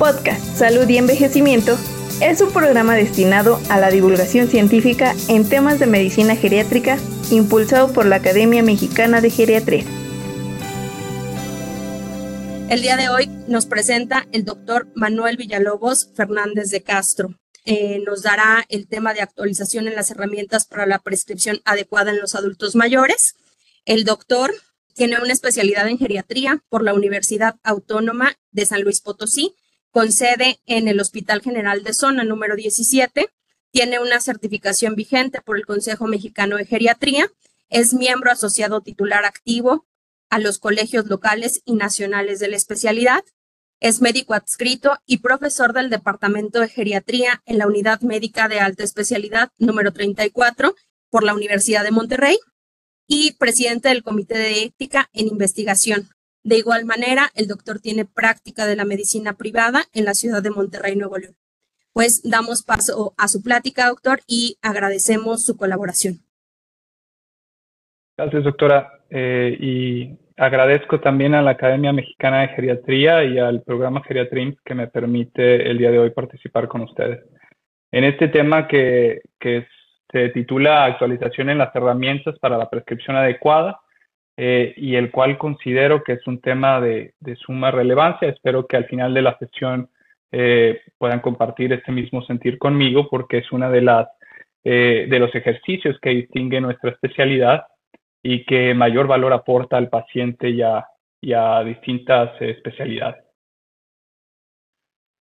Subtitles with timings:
[0.00, 1.78] Podcast Salud y Envejecimiento
[2.22, 6.96] es un programa destinado a la divulgación científica en temas de medicina geriátrica
[7.30, 9.84] impulsado por la Academia Mexicana de Geriatría.
[12.70, 17.34] El día de hoy nos presenta el doctor Manuel Villalobos Fernández de Castro.
[17.66, 22.20] Eh, nos dará el tema de actualización en las herramientas para la prescripción adecuada en
[22.20, 23.34] los adultos mayores.
[23.84, 24.54] El doctor
[24.94, 29.54] tiene una especialidad en geriatría por la Universidad Autónoma de San Luis Potosí,
[29.90, 33.28] con sede en el Hospital General de Zona número 17.
[33.70, 37.30] Tiene una certificación vigente por el Consejo Mexicano de Geriatría.
[37.68, 39.86] Es miembro asociado titular activo
[40.28, 43.24] a los colegios locales y nacionales de la especialidad.
[43.80, 48.84] Es médico adscrito y profesor del Departamento de Geriatría en la Unidad Médica de Alta
[48.84, 50.74] Especialidad número 34
[51.08, 52.38] por la Universidad de Monterrey
[53.06, 56.08] y presidente del Comité de Ética en Investigación.
[56.42, 60.50] De igual manera, el doctor tiene práctica de la medicina privada en la ciudad de
[60.50, 61.34] Monterrey, Nuevo León.
[61.92, 66.20] Pues damos paso a su plática, doctor, y agradecemos su colaboración.
[68.16, 68.90] Gracias, doctora.
[69.10, 74.74] Eh, y agradezco también a la Academia Mexicana de Geriatría y al programa Geriatrims que
[74.74, 77.20] me permite el día de hoy participar con ustedes.
[77.92, 79.66] En este tema que, que
[80.10, 83.80] se titula Actualización en las herramientas para la prescripción adecuada
[84.42, 88.30] eh, y el cual considero que es un tema de, de, suma relevancia.
[88.30, 89.90] Espero que al final de la sesión
[90.32, 94.08] eh, puedan compartir este mismo sentir conmigo porque es una de las
[94.64, 97.66] eh, de los ejercicios que distingue nuestra especialidad
[98.22, 100.86] y que mayor valor aporta al paciente y a,
[101.20, 103.22] y a distintas especialidades.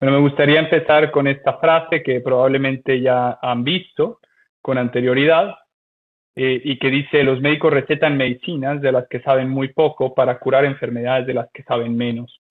[0.02, 4.20] Bueno, me gustaría empezar con esta frase que probablemente ya han visto,
[4.62, 5.56] con anterioridad
[6.36, 10.38] eh, y que dice, los médicos recetan medicinas de las que saben muy poco para
[10.38, 12.42] curar enfermedades de las que saben menos,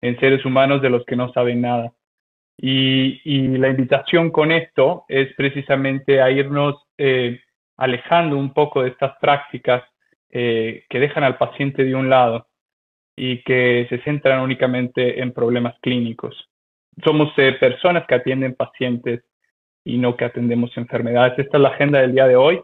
[0.00, 1.92] en seres humanos de los que no saben nada.
[2.58, 7.40] Y, la invitación con esto es precisamente a irnos eh,
[7.76, 9.82] alejando un poco de estas prácticas
[10.30, 12.46] eh, que dejan al paciente de un lado
[13.14, 16.48] y que se centran únicamente en problemas clínicos.
[17.04, 19.22] Somos personas que atienden pacientes
[19.84, 21.38] y no que atendemos enfermedades.
[21.38, 22.62] Esta es la agenda del día de hoy.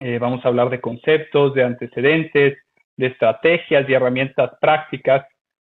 [0.00, 2.58] Eh, vamos a hablar de conceptos, de antecedentes,
[2.96, 5.26] de estrategias y herramientas prácticas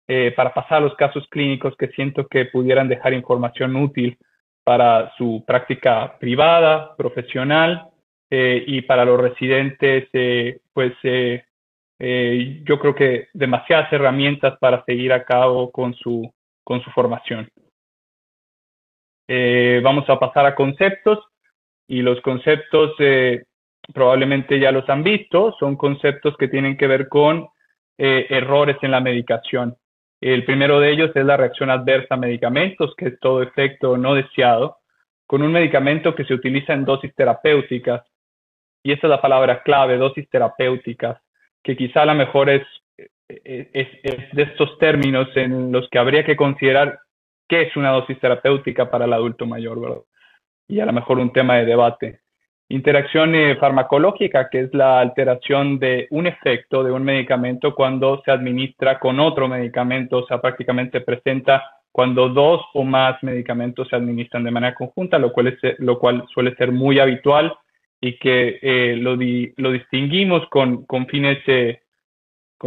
[0.07, 4.17] eh, para pasar a los casos clínicos que siento que pudieran dejar información útil
[4.63, 7.89] para su práctica privada, profesional
[8.29, 10.09] eh, y para los residentes,
[10.73, 16.31] pues yo creo que demasiadas herramientas para seguir a cabo con su,
[16.63, 17.49] con su formación.
[19.27, 21.19] Eh, vamos a pasar a conceptos
[21.87, 23.43] y los conceptos eh,
[23.93, 27.47] probablemente ya los han visto, son conceptos que tienen que ver con
[27.97, 29.75] eh, errores en la medicación.
[30.19, 34.15] El primero de ellos es la reacción adversa a medicamentos, que es todo efecto no
[34.15, 34.77] deseado,
[35.25, 38.03] con un medicamento que se utiliza en dosis terapéuticas.
[38.83, 41.19] Y esa es la palabra clave, dosis terapéuticas,
[41.63, 42.65] que quizá a lo mejor es,
[43.27, 46.99] es, es de estos términos en los que habría que considerar
[47.47, 50.01] qué es una dosis terapéutica para el adulto mayor, ¿verdad?
[50.67, 52.21] Y a lo mejor un tema de debate.
[52.69, 58.31] Interacción eh, farmacológica, que es la alteración de un efecto de un medicamento cuando se
[58.31, 61.63] administra con otro medicamento, o sea, prácticamente presenta
[61.93, 65.57] cuando dos o más medicamentos se administran de manera conjunta, lo cual,
[65.97, 67.55] cual suele ser muy habitual
[68.01, 71.79] y que eh, lo, distinguimos con, fines eh,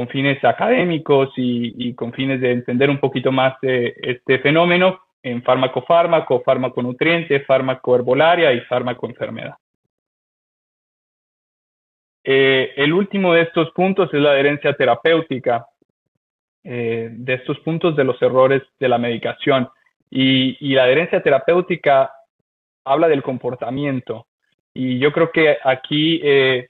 [0.08, 7.40] fines académicos y, con fines de entender un poquito más este fenómeno en fármaco-fármaco, fármaco-nutriente,
[7.40, 9.56] fármaco-herbolaria y fármaco-enfermedad.
[12.32, 15.66] Eh, el último de estos puntos es la adherencia terapéutica,
[16.62, 19.68] eh, de estos puntos de los errores de la medicación.
[20.08, 22.12] Y, la adherencia terapéutica
[22.84, 24.28] habla del comportamiento.
[24.72, 26.68] Y yo creo que aquí, eh,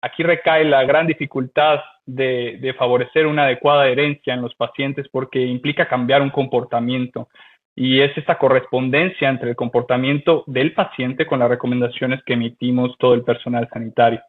[0.00, 5.88] aquí recae la gran dificultad de, favorecer una adecuada adherencia en los pacientes porque implica
[5.88, 7.28] cambiar un comportamiento
[7.74, 13.14] y es esa correspondencia entre el comportamiento del paciente con las recomendaciones que emitimos todo
[13.14, 14.20] el personal sanitario.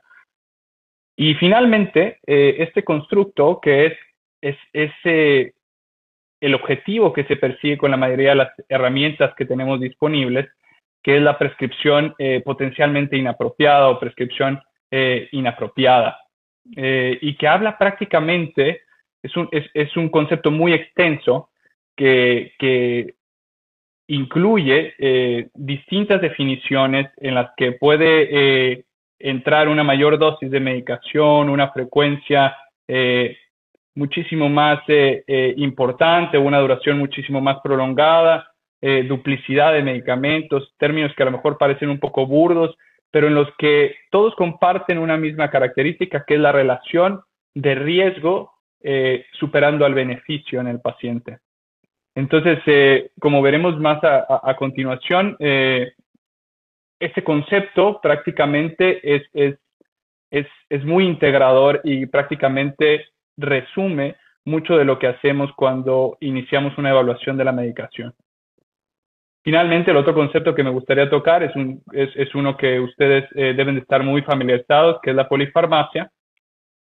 [1.22, 3.98] Y finalmente, eh, este constructo, que
[4.42, 9.82] es, es, el objetivo que se persigue con la mayoría de las herramientas que tenemos
[9.82, 10.48] disponibles,
[11.04, 14.62] que es la prescripción eh, potencialmente inapropiada o prescripción
[14.92, 16.18] eh, inapropiada.
[16.64, 18.84] Y que habla prácticamente,
[19.22, 21.50] es un, es, es un concepto muy extenso
[21.98, 23.16] que, que
[24.08, 28.86] incluye distintas definiciones en las que puede
[29.20, 32.56] entrar una mayor dosis de medicación, una frecuencia
[34.00, 38.52] muchísimo más eh, eh, importante, una duración muchísimo más prolongada,
[38.82, 42.76] eh, duplicidad de medicamentos, términos que a lo mejor parecen un poco burdos,
[43.12, 47.22] pero en los que todos comparten una misma característica, que es la relación
[47.54, 48.54] de riesgo
[49.34, 51.40] superando al beneficio en el paciente.
[52.16, 52.60] Entonces,
[53.20, 55.36] como veremos más a, continuación,
[57.00, 59.58] ese concepto prácticamente es, es,
[60.32, 63.06] es, es muy integrador y prácticamente
[63.38, 64.16] resume
[64.46, 68.14] mucho de lo que hacemos cuando iniciamos una evaluación de la medicación.
[69.44, 73.54] Finalmente, el otro concepto que me gustaría tocar es, un, es, uno que ustedes eh,
[73.56, 76.12] deben de estar muy familiarizados, que es la polifarmacia,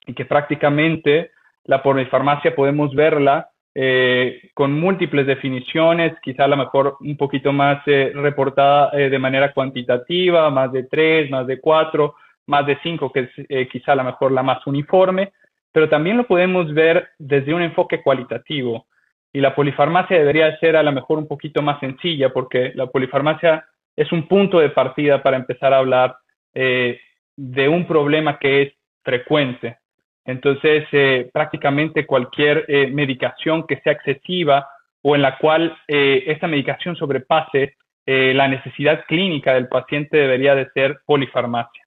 [0.06, 1.32] y que prácticamente
[1.64, 7.82] la polifarmacia podemos verla eh, con múltiples definiciones, quizá a lo mejor un poquito más
[7.88, 12.16] eh, reportada de manera cuantitativa, más de tres, más de cuatro,
[12.48, 15.32] más de cinco, que es quizá a lo mejor la más uniforme,
[15.72, 18.86] pero también lo podemos ver desde un enfoque cualitativo.
[19.34, 23.66] Y la polifarmacia debería ser a lo mejor un poquito más sencilla, porque la polifarmacia
[23.96, 26.16] es un punto de partida para empezar a hablar
[26.54, 27.00] eh,
[27.36, 28.74] de un problema que es
[29.04, 29.78] frecuente.
[30.26, 34.68] Entonces, eh, prácticamente cualquier eh, medicación que sea excesiva
[35.02, 37.76] o en la cual esta medicación sobrepase
[38.06, 41.84] la necesidad clínica del paciente debería de ser polifarmacia.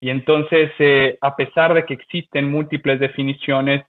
[0.00, 3.84] Y entonces, eh, a pesar de que existen múltiples definiciones,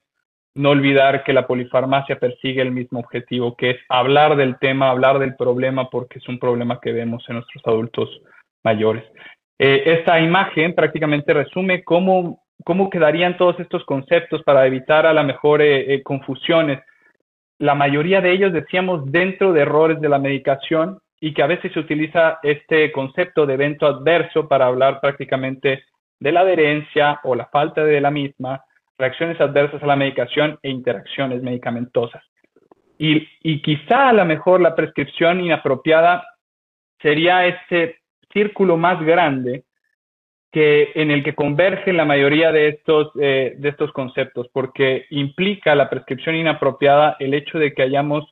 [0.56, 5.20] no olvidar que la polifarmacia persigue el mismo objetivo, que es hablar del tema, hablar
[5.20, 8.10] del problema, porque es un problema que vemos en nuestros adultos
[8.64, 9.04] mayores.
[9.60, 15.24] Eh, esta imagen prácticamente resume cómo, cómo quedarían todos estos conceptos para evitar a la
[15.24, 16.80] mejor eh, confusiones.
[17.58, 21.74] La mayoría de ellos, decíamos, dentro de errores de la medicación y que a veces
[21.74, 25.84] se utiliza este concepto de evento adverso para hablar prácticamente
[26.20, 28.64] de la adherencia o la falta de la misma,
[28.98, 32.24] reacciones adversas a la medicación e interacciones medicamentosas.
[32.98, 36.26] Y, y quizá a lo mejor la prescripción inapropiada
[37.02, 38.00] sería este
[38.32, 39.64] círculo más grande
[40.52, 45.76] que, en el que convergen la mayoría de estos, eh, de estos conceptos, porque implica
[45.76, 48.26] la prescripción inapropiada el hecho de que hayamos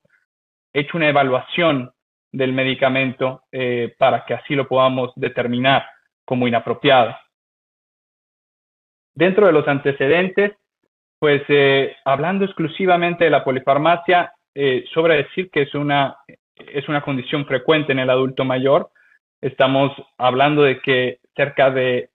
[0.73, 1.91] hecho una evaluación
[2.31, 5.85] del medicamento eh, para que así lo podamos determinar
[6.25, 7.15] como inapropiado.
[9.15, 10.51] Dentro de los antecedentes,
[11.19, 16.17] pues eh, hablando exclusivamente de la polifarmacia, eh, sobra decir que es una,
[16.55, 18.91] es una condición frecuente en el adulto mayor.
[19.41, 22.09] Estamos hablando de que cerca de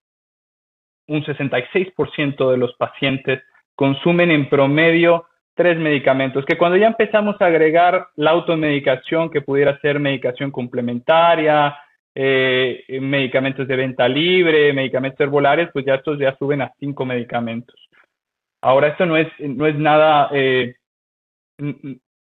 [1.09, 3.43] un 66% de los pacientes
[3.75, 9.79] consumen en promedio tres medicamentos, que cuando ya empezamos a agregar la automedicación, que pudiera
[9.81, 11.77] ser medicación complementaria,
[12.15, 17.77] eh, medicamentos de venta libre, medicamentos herbolares, pues ya estos ya suben a cinco medicamentos.
[18.63, 20.75] Ahora, esto no es, no es nada, eh,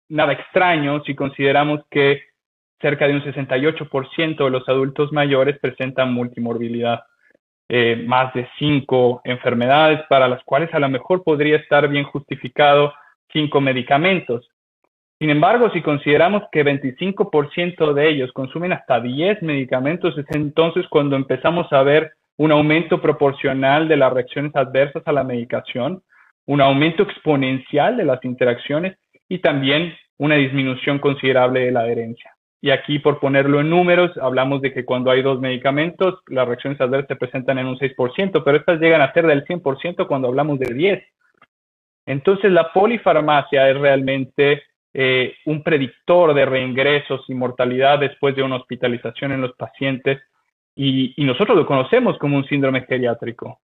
[0.09, 2.28] nada extraño si consideramos que
[2.81, 7.01] cerca de un 68% de los adultos mayores presentan multimorbilidad.
[7.71, 12.93] Eh, más de cinco enfermedades para las cuales a lo mejor podría estar bien justificado
[13.31, 14.49] cinco medicamentos.
[15.19, 21.15] Sin embargo, si consideramos que 25% de ellos consumen hasta 10 medicamentos, es entonces cuando
[21.15, 26.01] empezamos a ver un aumento proporcional de las reacciones adversas a la medicación,
[26.47, 28.97] un aumento exponencial de las interacciones
[29.27, 32.33] y también una disminución considerable de la adherencia.
[32.62, 36.80] Y aquí, por ponerlo en números, hablamos de que cuando hay dos medicamentos, las reacciones
[36.82, 40.60] adversas se presentan en un 6%, pero estas llegan a ser del 100% cuando hablamos
[40.60, 41.04] de 10.
[42.06, 44.63] Entonces, la polifarmacia es realmente
[44.94, 50.20] eh, un predictor de reingresos y mortalidad después de una hospitalización en los pacientes
[50.75, 53.60] y, nosotros lo conocemos como un síndrome geriátrico.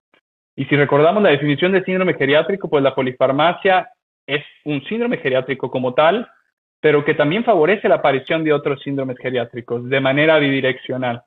[0.55, 3.89] Y si recordamos la definición de síndrome geriátrico, pues la polifarmacia
[4.27, 6.27] es un síndrome geriátrico como tal,
[6.85, 11.23] pero que también favorece la aparición de otros síndromes geriátricos de manera bidireccional,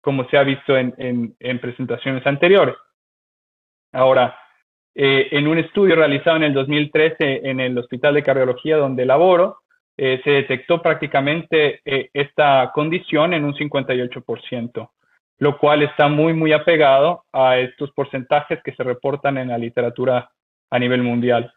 [0.00, 2.74] como se ha visto en presentaciones anteriores.
[3.92, 4.34] Ahora,
[4.94, 9.58] eh, en un estudio realizado en el 2013 en el Hospital de Cardiología donde laboro,
[9.94, 14.90] eh, se detectó prácticamente eh, esta condición en un 58%,
[15.40, 20.30] lo cual está muy, muy apegado a estos porcentajes que se reportan en la literatura
[20.70, 21.52] a nivel mundial.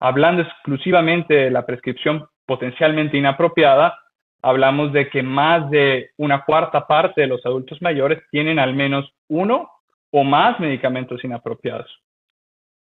[0.00, 3.98] Hablando exclusivamente de la prescripción potencialmente inapropiada,
[4.42, 9.12] hablamos de que más de una cuarta parte de los adultos mayores tienen al menos
[9.28, 9.70] uno
[10.10, 11.88] o más medicamentos inapropiados.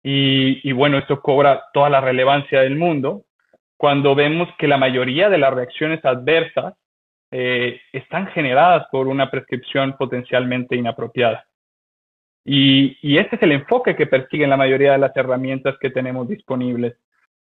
[0.03, 3.25] Y, bueno, esto cobra toda la relevancia del mundo
[3.77, 6.73] cuando vemos que la mayoría de las reacciones adversas
[7.29, 11.45] eh, están generadas por una prescripción potencialmente inapropiada.
[12.43, 16.95] Y, este es el enfoque que persiguen la mayoría de las herramientas que tenemos disponibles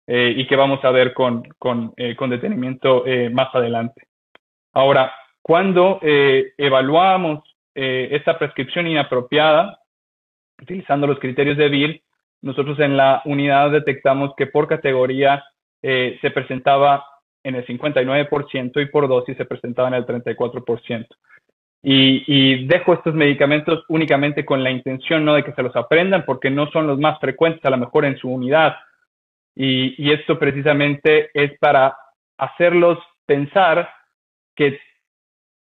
[0.07, 4.07] eh, y que vamos a ver con, con, eh, con detenimiento eh, más adelante.
[4.73, 9.79] Ahora, cuando evaluamos esta prescripción inapropiada,
[10.61, 12.03] utilizando los criterios de BIR,
[12.41, 15.45] nosotros en la unidad detectamos que por categoría
[15.83, 17.05] se presentaba
[17.45, 21.07] en el 59% y por dosis se presentaba en el 34%.
[21.87, 26.25] Y, y, dejo estos medicamentos únicamente con la intención no de que se los aprendan
[26.25, 28.77] porque no son los más frecuentes a lo mejor en su unidad.
[29.55, 31.97] Y, esto precisamente es para
[32.39, 33.89] hacerlos pensar
[34.57, 34.79] que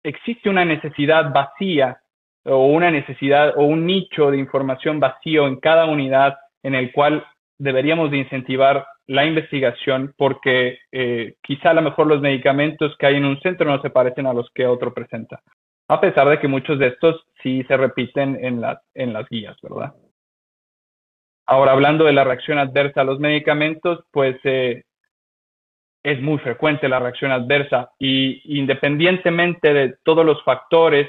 [0.04, 2.00] existe una necesidad vacía
[2.44, 7.24] o una necesidad o un nicho de información vacío en cada unidad en el cual
[7.58, 13.16] deberíamos de incentivar la investigación porque eh, quizá a lo mejor los medicamentos que hay
[13.16, 15.42] en un centro no se parecen a los que otro presenta
[15.90, 18.62] a pesar de que muchos de estos sí se repiten en,
[18.94, 19.92] en las guías, ¿verdad?
[21.46, 24.84] Ahora, hablando de la reacción adversa a los medicamentos, pues eh,
[26.04, 31.08] es muy frecuente la reacción adversa y independientemente de todos los factores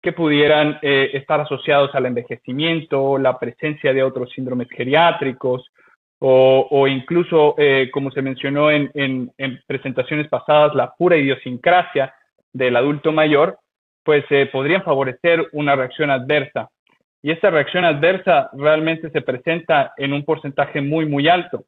[0.00, 5.70] que pudieran eh, estar asociados al envejecimiento, la presencia de otros síndromes geriátricos
[6.24, 12.14] o, incluso, eh, como se mencionó en, en presentaciones pasadas, la pura idiosincrasia
[12.52, 13.58] del adulto mayor,
[14.04, 16.70] pues eh, podrían favorecer una reacción adversa.
[17.22, 21.64] Y esta reacción adversa realmente se presenta en un porcentaje muy, muy alto.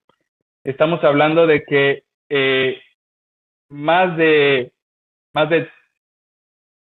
[0.64, 2.80] Estamos hablando de que eh,
[3.68, 4.72] más, de,
[5.32, 5.68] más, de,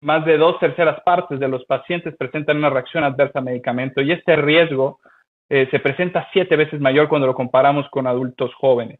[0.01, 4.11] más de dos terceras partes de los pacientes presentan una reacción adversa a medicamento y
[4.11, 4.99] este riesgo
[5.49, 8.99] eh, se presenta siete veces mayor cuando lo comparamos con adultos jóvenes.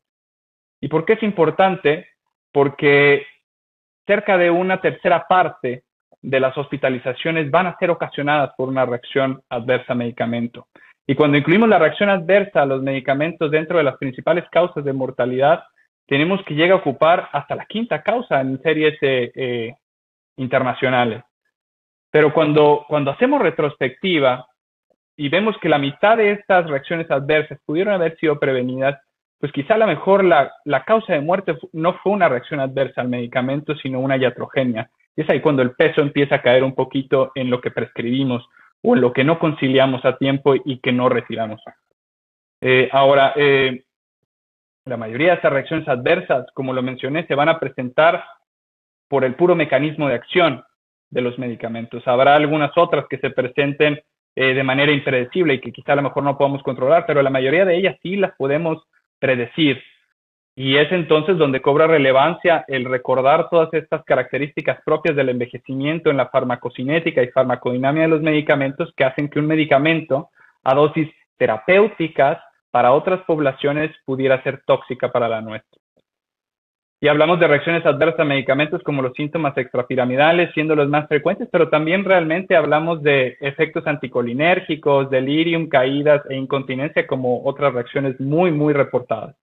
[0.79, 2.07] ¿Y por qué es importante?
[2.53, 3.25] Porque
[4.05, 5.83] cerca de una tercera parte
[6.21, 10.67] de las hospitalizaciones van a ser ocasionadas por una reacción adversa a medicamento.
[11.05, 14.93] Y cuando incluimos la reacción adversa a los medicamentos dentro de las principales causas de
[14.93, 15.63] mortalidad,
[16.05, 19.75] tenemos que llegar a ocupar hasta la quinta causa en series eh, eh,
[20.37, 21.23] internacionales.
[22.11, 24.47] Pero cuando, cuando hacemos retrospectiva
[25.15, 28.99] y vemos que la mitad de estas reacciones adversas pudieron haber sido prevenidas,
[29.39, 33.01] pues quizá a lo mejor la, la causa de muerte no fue una reacción adversa
[33.01, 34.89] al medicamento, sino una iatrogenia.
[35.17, 38.47] Y es ahí cuando el peso empieza a caer un poquito en lo que prescribimos
[38.83, 41.59] o en lo que no conciliamos a tiempo y que no retiramos.
[42.61, 43.83] Eh, ahora, eh,
[44.85, 48.23] la mayoría de estas reacciones adversas, como lo mencioné, se van a presentar
[49.09, 50.63] por el puro mecanismo de acción
[51.09, 52.07] de los medicamentos.
[52.07, 53.99] Habrá algunas otras que se presenten
[54.35, 57.29] eh, de manera impredecible y que quizá a lo mejor no podamos controlar, pero la
[57.29, 58.83] mayoría de ellas sí las podemos
[59.19, 59.81] predecir.
[60.59, 66.17] Y es entonces donde cobra relevancia el recordar todas estas características propias del envejecimiento en
[66.17, 70.31] la farmacocinética y farmacodinámica de los medicamentos que hacen que un medicamento
[70.63, 72.39] a dosis terapéuticas
[72.71, 75.79] para otras poblaciones pudiera ser tóxica para la nuestra.
[77.01, 81.47] Y hablamos de reacciones adversas a medicamentos como los síntomas extrapiramidales, siendo los más frecuentes,
[81.51, 88.49] pero también realmente hablamos de efectos anticolinérgicos, delirium, caídas e incontinencia como otras reacciones muy,
[88.49, 89.35] muy reportadas.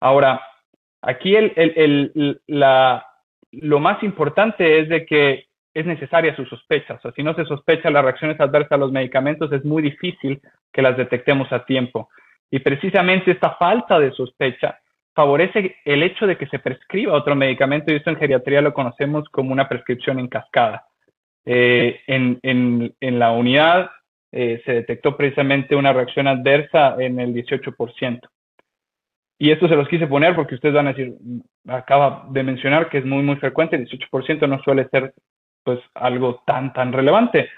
[0.00, 0.40] Ahora,
[1.02, 1.34] aquí
[3.52, 6.94] lo más importante es de que es necesaria su sospecha.
[6.94, 10.40] O sea, si no se sospecha las reacciones adversas a los medicamentos, es muy difícil
[10.72, 12.08] que las detectemos a tiempo.
[12.50, 14.78] Y precisamente esta falta de sospecha
[15.14, 19.28] favorece el hecho de que se prescriba otro medicamento, y esto en geriatría lo conocemos
[19.30, 20.86] como una prescripción en cascada.
[21.44, 23.90] Eh, en, la unidad
[24.32, 28.20] eh, se detectó precisamente una reacción adversa en el 18%.
[29.38, 31.14] Y esto se los quise poner porque ustedes van a decir,
[31.68, 35.12] acaba de mencionar que es muy, muy frecuente, el 18% no suele ser
[35.62, 37.50] pues algo tan, tan relevante.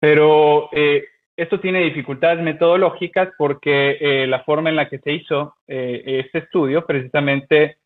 [0.00, 1.04] Pero eh,
[1.36, 6.40] esto tiene dificultades metodológicas porque eh, la forma en la que se hizo eh, este
[6.40, 7.78] estudio precisamente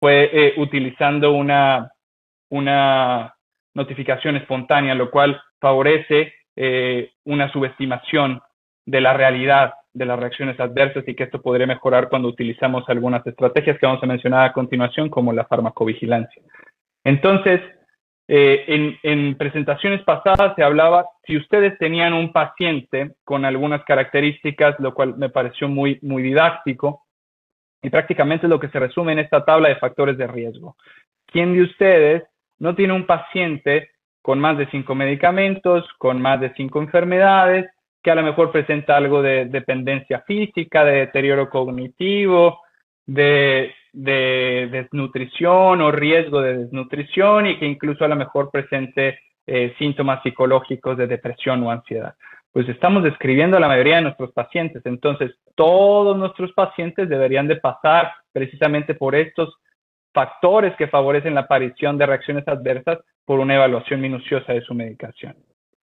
[0.00, 1.92] fue utilizando una,
[2.48, 3.34] una
[3.74, 6.32] notificación espontánea, lo cual favorece
[7.24, 8.40] una subestimación
[8.86, 13.26] de la realidad de las reacciones adversas y que esto podría mejorar cuando utilizamos algunas
[13.26, 16.42] estrategias que vamos a mencionar a continuación, como la farmacovigilancia.
[17.04, 17.60] Entonces,
[18.28, 24.94] eh, en, presentaciones pasadas se hablaba, si ustedes tenían un paciente con algunas características, lo
[24.94, 27.02] cual me pareció muy, muy didáctico,
[27.82, 30.76] y prácticamente es lo que se resume en esta tabla de factores de riesgo.
[31.26, 32.22] ¿Quién de ustedes
[32.58, 33.90] no tiene un paciente
[34.22, 37.70] con más de cinco medicamentos, con más de cinco enfermedades,
[38.02, 42.60] que a lo mejor presenta algo de dependencia física, de deterioro cognitivo,
[43.06, 50.22] de, desnutrición o riesgo de desnutrición y que incluso a lo mejor presente eh, síntomas
[50.22, 52.14] psicológicos de depresión o ansiedad.
[52.52, 54.82] pues estamos describiendo a la mayoría de nuestros pacientes.
[54.84, 59.56] Entonces, todos nuestros pacientes deberían de pasar precisamente por estos
[60.12, 65.36] factores que favorecen la aparición de reacciones adversas por una evaluación minuciosa de su medicación.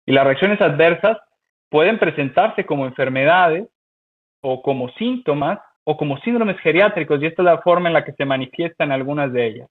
[0.05, 1.17] Y las reacciones adversas
[1.73, 3.67] pueden presentarse como enfermedades
[4.43, 8.11] o como síntomas o como síndromes geriátricos, y esta es la forma en la que
[8.11, 9.69] se manifiestan algunas de ellas.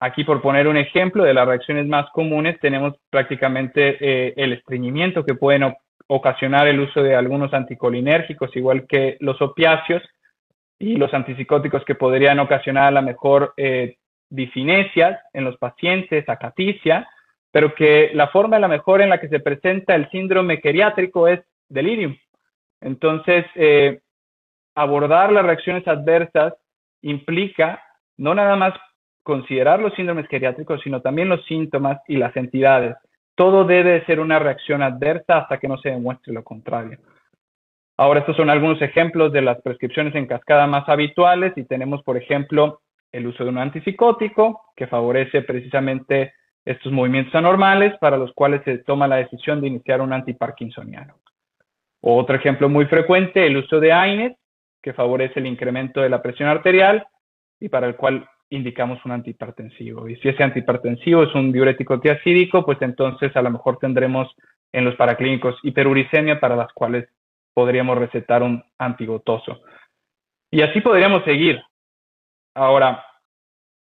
[0.00, 5.24] Aquí, por poner un ejemplo de las reacciones más comunes, tenemos prácticamente eh, el estreñimiento
[5.24, 5.72] que pueden
[6.08, 10.02] ocasionar el uso de algunos anticolinérgicos, igual que los opiáceos
[10.76, 13.96] y los antipsicóticos que podrían ocasionar la mejor eh,
[14.28, 17.08] en los pacientes, acaticia,
[17.56, 21.26] pero que la forma a la mejor en la que se presenta el síndrome geriátrico
[21.26, 22.14] es delirium.
[22.82, 24.00] Entonces, eh,
[24.74, 26.52] abordar las reacciones adversas
[27.00, 27.82] implica
[28.18, 28.74] no nada más
[29.22, 32.94] considerar los síndromes geriátricos, sino también los síntomas y las entidades.
[33.34, 36.98] Todo debe ser una reacción adversa hasta que no se demuestre lo contrario.
[37.96, 42.18] Ahora, estos son algunos ejemplos de las prescripciones en cascada más habituales y tenemos, por
[42.18, 42.82] ejemplo,
[43.12, 46.34] el uso de un antipsicótico que favorece precisamente
[46.66, 51.14] estos movimientos anormales para los cuales se toma la decisión de iniciar un antiparkinsoniano.
[52.00, 54.36] Otro ejemplo muy frecuente, el uso de AINES,
[54.82, 57.06] que favorece el incremento de la presión arterial
[57.60, 60.08] y para el cual indicamos un antihipertensivo.
[60.08, 64.28] Y si ese antihipertensivo es un diurético tiacídico, pues entonces a lo mejor tendremos
[64.72, 67.08] en los paraclínicos hiperuricemia para las cuales
[67.54, 69.62] podríamos recetar un antigotoso.
[70.50, 71.60] Y así podríamos seguir.
[72.54, 73.04] Ahora,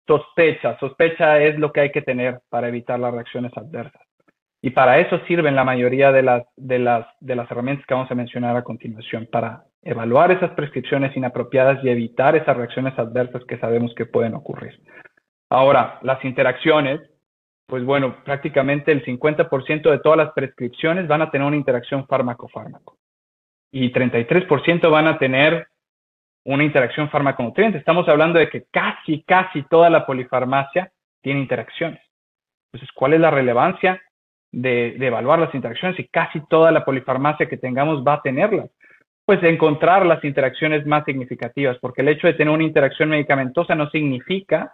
[0.07, 0.77] sospecha.
[0.79, 4.01] Sospecha es lo que hay que tener para evitar las reacciones adversas.
[4.61, 8.09] Y para eso sirven la mayoría de las, de las, de las herramientas que vamos
[8.09, 13.59] a mencionar a continuación, para evaluar esas prescripciones inapropiadas y evitar esas reacciones adversas que
[13.59, 14.81] sabemos que pueden ocurrir.
[15.51, 16.99] Ahora, las interacciones,
[17.67, 22.97] pues bueno, prácticamente el 50% de todas las prescripciones van a tener una interacción fármaco-fármaco
[23.71, 25.67] y 33% van a tener
[26.45, 27.77] una interacción fármaco-nutriente.
[27.77, 31.99] Estamos hablando de que casi, casi toda la polifarmacia tiene interacciones.
[32.71, 34.01] Entonces, ¿cuál es la relevancia
[34.51, 38.69] de, evaluar las interacciones y casi toda la polifarmacia que tengamos va a tenerlas?
[39.27, 43.89] pues encontrar las interacciones más significativas, porque el hecho de tener una interacción medicamentosa no
[43.89, 44.71] significa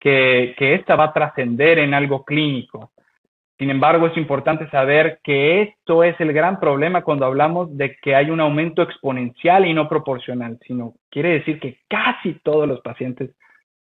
[0.00, 2.90] que esta va a trascender en algo clínico.
[3.58, 8.14] Sin embargo, es importante saber que esto es el gran problema cuando hablamos de que
[8.14, 13.30] hay un aumento exponencial y no proporcional, sino quiere decir que casi todos los pacientes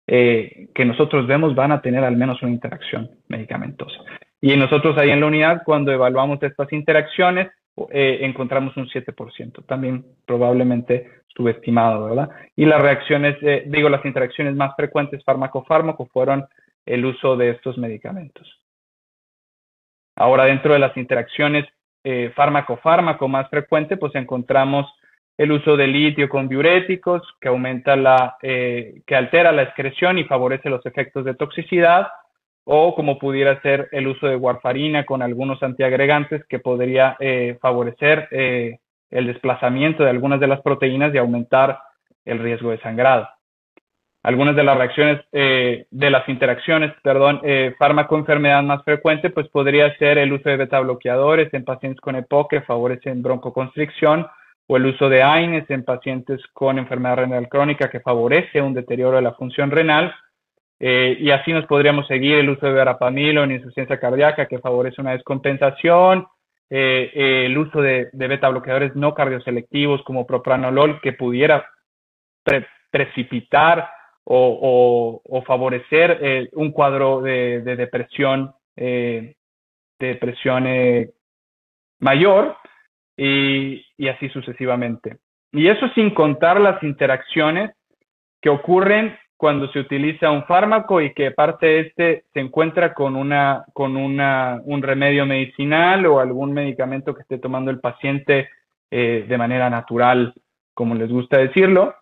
[0.06, 3.98] eh, que nosotros vemos van a tener al menos una interacción medicamentosa.
[4.40, 7.50] Y nosotros ahí en la unidad, cuando evaluamos estas interacciones,
[7.90, 12.30] eh, encontramos un 7%, también probablemente subestimado, ¿verdad?
[12.56, 16.46] Y las reacciones, eh, digo, las interacciones más frecuentes fármaco-fármaco fueron
[16.86, 18.63] el uso de estos medicamentos.
[20.16, 21.66] Ahora, dentro de las interacciones
[22.04, 24.92] eh, fármaco-fármaco más frecuente, pues encontramos
[25.38, 30.70] el uso de litio con diuréticos, que aumenta la, que altera la excreción y favorece
[30.70, 32.08] los efectos de toxicidad,
[32.66, 38.28] o como pudiera ser el uso de warfarina con algunos antiagregantes que podría eh, favorecer
[38.32, 41.80] eh, el desplazamiento de algunas de las proteínas y aumentar
[42.26, 43.28] el riesgo de sangrado.
[44.24, 47.42] Algunas de las reacciones, eh, de las interacciones, perdón,
[47.78, 52.50] fármaco-enfermedad más frecuente, pues podría ser el uso de beta bloqueadores en pacientes con EPOC
[52.50, 54.26] que favorecen broncoconstricción,
[54.68, 59.18] o el uso de AINES en pacientes con enfermedad renal crónica que favorece un deterioro
[59.18, 60.14] de la función renal,
[60.80, 65.02] eh, y así nos podríamos seguir el uso de verapamilo en insuficiencia cardíaca que favorece
[65.02, 66.28] una descompensación,
[66.70, 71.66] eh, eh, el uso de, beta bloqueadores no cardioselectivos como propranolol que pudiera
[72.92, 73.90] precipitar
[74.26, 79.36] o, favorecer un cuadro de, depresión, de
[80.00, 80.68] depresión
[82.00, 82.56] mayor
[83.18, 85.18] y, y así sucesivamente.
[85.52, 87.72] Y eso sin contar las interacciones
[88.42, 93.16] que ocurren cuando se utiliza un fármaco y que parte de este se encuentra con,
[93.16, 98.50] una, con una, un remedio medicinal o algún medicamento que esté tomando el paciente
[98.90, 100.34] eh, de manera natural,
[100.74, 101.94] como les gusta decirlo.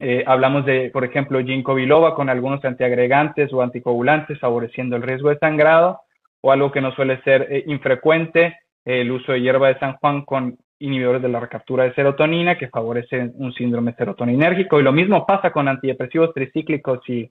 [0.00, 5.30] Eh, hablamos de, por ejemplo, ginkgo biloba con algunos antiagregantes o anticoagulantes favoreciendo el riesgo
[5.30, 6.00] de sangrado,
[6.40, 10.22] o algo que no suele ser eh, infrecuente, el uso de hierba de San Juan
[10.22, 14.78] con inhibidores de la recaptura de serotonina que favorecen un síndrome serotoninérgico.
[14.78, 17.30] Y lo mismo pasa con antidepresivos tricíclicos y,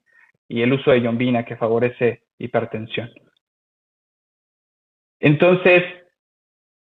[0.49, 3.09] el uso de yombina que favorece hipertensión.
[5.19, 5.83] Entonces,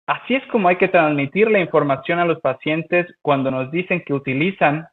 [0.06, 4.12] así es como hay que transmitir la información a los pacientes cuando nos dicen que
[4.12, 4.88] utilizan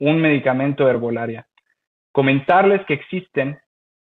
[0.00, 1.46] un medicamento herbolaria.
[2.12, 3.60] Comentarles que existen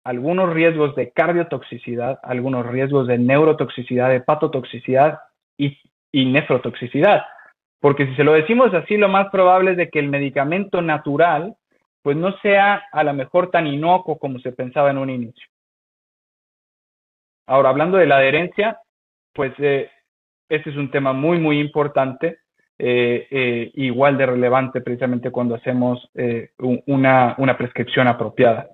[0.04, 5.20] algunos riesgos de cardiotoxicidad, algunos riesgos de neurotoxicidad, hepatotoxicidad
[5.56, 5.78] y,
[6.10, 7.22] y nefrotoxicidad.
[7.80, 11.56] Porque si se lo decimos así, lo más probable es de que el medicamento natural
[12.02, 15.46] pues no sea a lo mejor tan inocuo como se pensaba en un inicio.
[17.46, 18.80] Ahora, hablando de la adherencia,
[19.32, 19.90] pues eh,
[20.48, 22.38] este es un tema muy, muy importante,
[22.78, 26.10] eh, eh, igual de relevante precisamente cuando hacemos
[26.86, 28.68] una, una prescripción apropiada,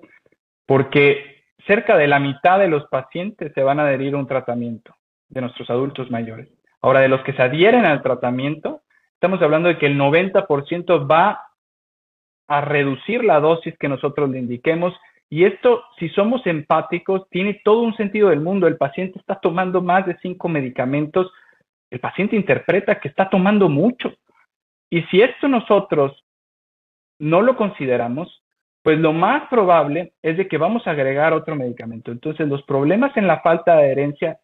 [0.66, 4.94] porque cerca de la mitad de los pacientes se van a adherir a un tratamiento
[5.28, 6.48] de nuestros adultos mayores.
[6.80, 8.82] Ahora, de los que se adhieren al tratamiento,
[9.14, 11.42] estamos hablando de que el 90% va
[12.46, 14.94] a reducir la dosis que nosotros le indiquemos.
[15.28, 18.66] Y esto, si somos empáticos, tiene todo un sentido del mundo.
[18.66, 21.30] El paciente está tomando más de cinco medicamentos.
[21.90, 24.12] El paciente interpreta que está tomando mucho.
[24.90, 26.24] Y si esto nosotros
[27.18, 28.42] no lo consideramos,
[28.83, 32.11] pues lo más probable es de que vamos a agregar otro medicamento.
[32.11, 34.38] Entonces, los problemas en la falta de adherencia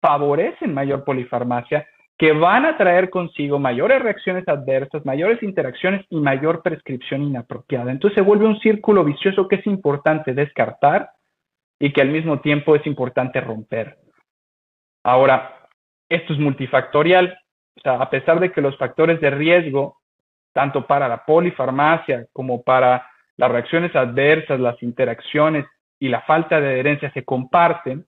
[0.00, 1.86] favorecen mayor polifarmacia
[2.18, 7.90] que van a traer consigo mayores reacciones adversas, mayores interacciones y mayor prescripción inapropiada.
[7.90, 11.10] Entonces se vuelve un círculo vicioso que es importante descartar
[11.80, 13.98] y que al mismo tiempo es importante romper.
[15.04, 15.61] Ahora,
[16.14, 17.38] esto es multifactorial,
[17.76, 19.98] o sea, a pesar de que los factores de riesgo,
[20.52, 25.66] tanto para la polifarmacia como para las reacciones adversas, las interacciones
[25.98, 28.06] y la falta de adherencia se comparten,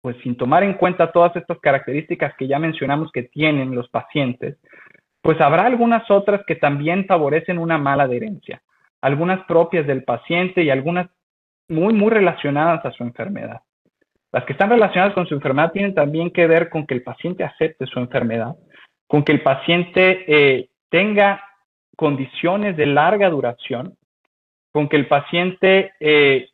[0.00, 4.56] pues sin tomar en cuenta todas estas características que ya mencionamos que tienen los pacientes,
[5.20, 8.62] pues habrá algunas otras que también favorecen una mala adherencia,
[9.02, 11.08] algunas propias del paciente y algunas
[11.68, 13.60] muy, muy relacionadas a su enfermedad.
[14.32, 17.44] Las que están relacionadas con su enfermedad tienen también que ver con que el paciente
[17.44, 18.54] acepte su enfermedad,
[19.06, 21.42] con que el paciente eh, tenga
[21.96, 23.96] condiciones de larga duración,
[24.72, 26.48] con que el paciente eh,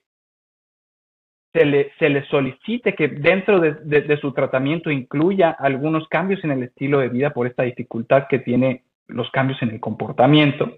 [1.52, 6.62] se le, se le solicite que dentro de, su tratamiento incluya algunos cambios en el
[6.62, 10.76] estilo de vida por esta dificultad que tiene los cambios en el comportamiento.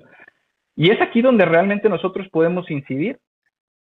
[0.77, 3.19] Y es aquí donde realmente nosotros podemos incidir,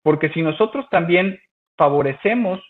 [0.02, 1.40] porque si nosotros también
[1.76, 2.60] favorecemos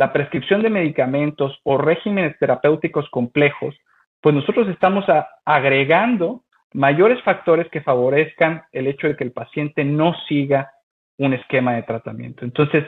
[0.00, 3.76] la prescripción de medicamentos o regímenes terapéuticos complejos,
[4.22, 5.04] pues nosotros estamos
[5.44, 10.70] agregando mayores factores que favorezcan el hecho de que el paciente no siga
[11.18, 12.46] un esquema de tratamiento.
[12.46, 12.82] Entonces,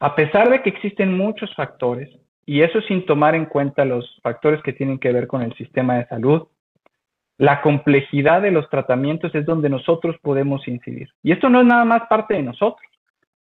[0.00, 2.08] a pesar de que existen muchos factores,
[2.46, 5.96] y eso sin tomar en cuenta los factores que tienen que ver con el sistema
[5.98, 6.48] de salud,
[7.36, 11.10] la complejidad de los tratamientos es donde nosotros podemos incidir.
[11.22, 12.90] Y esto no es nada más parte de nosotros,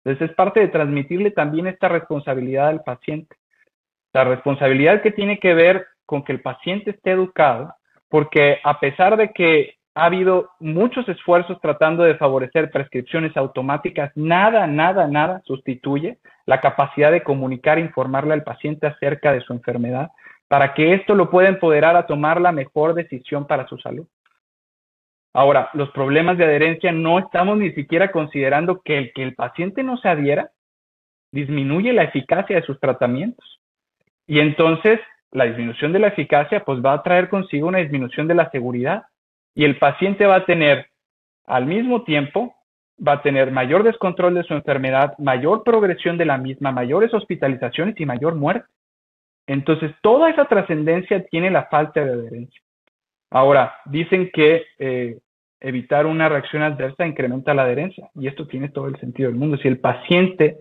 [0.04, 3.36] entonces es parte de transmitirle también esta responsabilidad al paciente.
[4.14, 7.74] La responsabilidad que tiene que ver con que el paciente esté educado,
[8.10, 14.12] porque a pesar de que ha habido muchos esfuerzos tratando de favorecer prescripciones automáticas.
[14.16, 19.54] Nada, nada, nada sustituye la capacidad de comunicar e informarle al paciente acerca de su
[19.54, 20.10] enfermedad
[20.48, 24.08] para que esto lo pueda empoderar a tomar la mejor decisión para su salud.
[25.34, 29.84] Ahora, los problemas de adherencia no estamos ni siquiera considerando que el que el paciente
[29.84, 30.52] no se adhiera
[31.32, 33.60] disminuye la eficacia de sus tratamientos.
[34.28, 35.00] Y entonces,
[35.32, 39.06] la disminución de la eficacia pues va a traer consigo una disminución de la seguridad
[39.56, 40.88] y el paciente va a tener
[41.46, 42.54] al mismo tiempo,
[43.06, 48.00] va a tener mayor descontrol de su enfermedad, mayor progresión de la misma, mayores hospitalizaciones
[48.00, 48.68] y mayor muerte.
[49.48, 52.63] Entonces, toda esa trascendencia tiene la falta de adherencia.
[53.34, 55.18] Ahora, dicen que eh,
[55.60, 59.58] evitar una reacción adversa incrementa la adherencia y esto tiene todo el sentido del mundo.
[59.58, 60.58] Si el paciente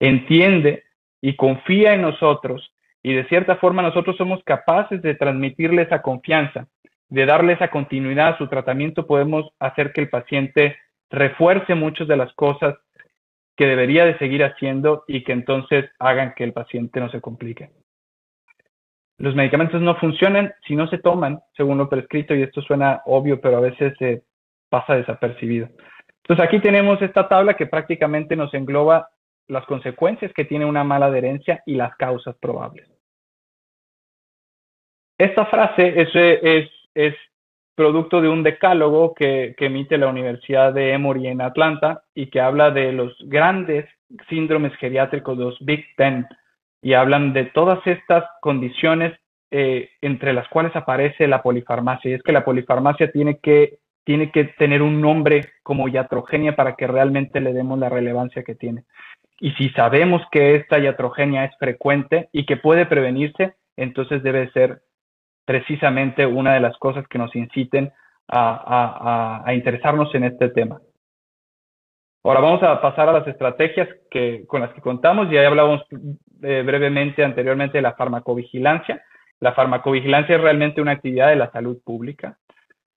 [0.00, 0.82] entiende
[1.20, 6.66] y confía en nosotros y de cierta forma nosotros somos capaces de transmitirle esa confianza
[7.12, 10.78] de darle esa continuidad a su tratamiento, podemos hacer que el paciente
[11.10, 12.74] refuerce muchas de las cosas
[13.54, 17.68] que debería de seguir haciendo y que entonces hagan que el paciente no se complique.
[19.22, 23.40] Los medicamentos no funcionan si no se toman según lo prescrito y esto suena obvio,
[23.40, 23.94] pero a veces
[24.68, 25.68] pasa desapercibido.
[26.24, 29.10] Entonces aquí tenemos esta tabla que prácticamente nos engloba
[29.46, 32.90] las consecuencias que tiene una mala adherencia y las causas probables.
[35.16, 35.94] Esta frase
[36.92, 37.14] es,
[37.76, 42.72] producto de un decálogo que, emite la Universidad de Emory en Atlanta y que habla
[42.72, 43.88] de los grandes
[44.28, 46.26] síndromes geriátricos, los Big Ten,
[46.82, 49.18] y hablan de todas estas condiciones
[49.50, 52.10] eh, entre las cuales aparece la polifarmacia.
[52.10, 56.74] Y es que la polifarmacia tiene que, tiene que tener un nombre como iatrogenia para
[56.74, 58.84] que realmente le demos la relevancia que tiene.
[59.38, 64.82] Y si sabemos que esta iatrogenia es frecuente y que puede prevenirse, entonces debe ser
[65.44, 67.92] precisamente una de las cosas que nos inciten
[68.28, 70.80] a, interesarnos en este tema.
[72.24, 75.28] Ahora vamos a pasar a las estrategias que, con las que contamos.
[75.30, 75.82] Ya hablábamos
[76.42, 79.02] eh, brevemente anteriormente de la farmacovigilancia.
[79.40, 82.38] La farmacovigilancia es realmente una actividad de la salud pública,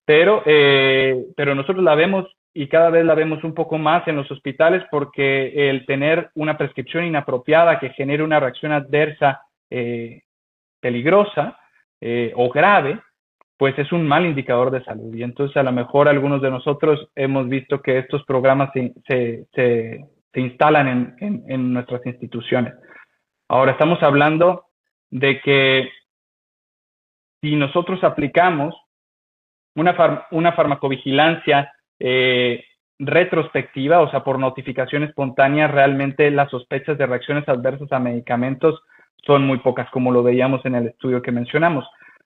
[0.06, 4.16] pero, eh, pero nosotros la vemos y cada vez la vemos un poco más en
[4.16, 10.22] los hospitales porque el tener una prescripción inapropiada que genere una reacción adversa eh,
[10.80, 11.58] peligrosa
[12.36, 13.00] o grave,
[13.58, 15.14] pues es un mal indicador de salud.
[15.14, 20.06] Y entonces a lo mejor algunos de nosotros hemos visto que estos programas se, se,
[20.36, 22.74] instalan en, en, nuestras instituciones.
[23.48, 24.66] Ahora estamos hablando
[25.10, 25.90] de que
[27.42, 28.76] si nosotros aplicamos
[29.76, 32.66] una, una farmacovigilancia eh,
[33.00, 38.82] retrospectiva, o sea, por notificación espontánea, realmente las sospechas de reacciones adversas a medicamentos
[39.26, 41.86] son muy pocas, como lo veíamos en el estudio que mencionamos.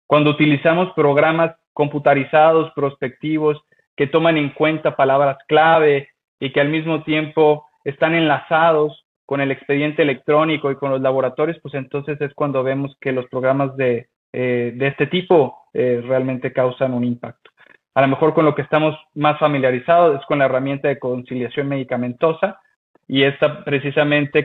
[0.10, 3.62] Cuando utilizamos programas computarizados, prospectivos,
[3.96, 9.52] que toman en cuenta palabras clave y que al mismo tiempo están enlazados con el
[9.52, 14.08] expediente electrónico y con los laboratorios, pues entonces es cuando vemos que los programas de,
[14.34, 17.52] eh, de este tipo eh, realmente causan un impacto.
[17.94, 21.68] A lo mejor con lo que estamos más familiarizados es con la herramienta de conciliación
[21.68, 22.60] medicamentosa
[23.08, 24.44] y esta precisamente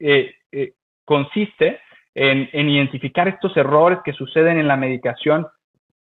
[0.00, 0.74] eh,
[1.06, 1.80] consiste
[2.18, 5.46] en, identificar estos errores que suceden en la medicación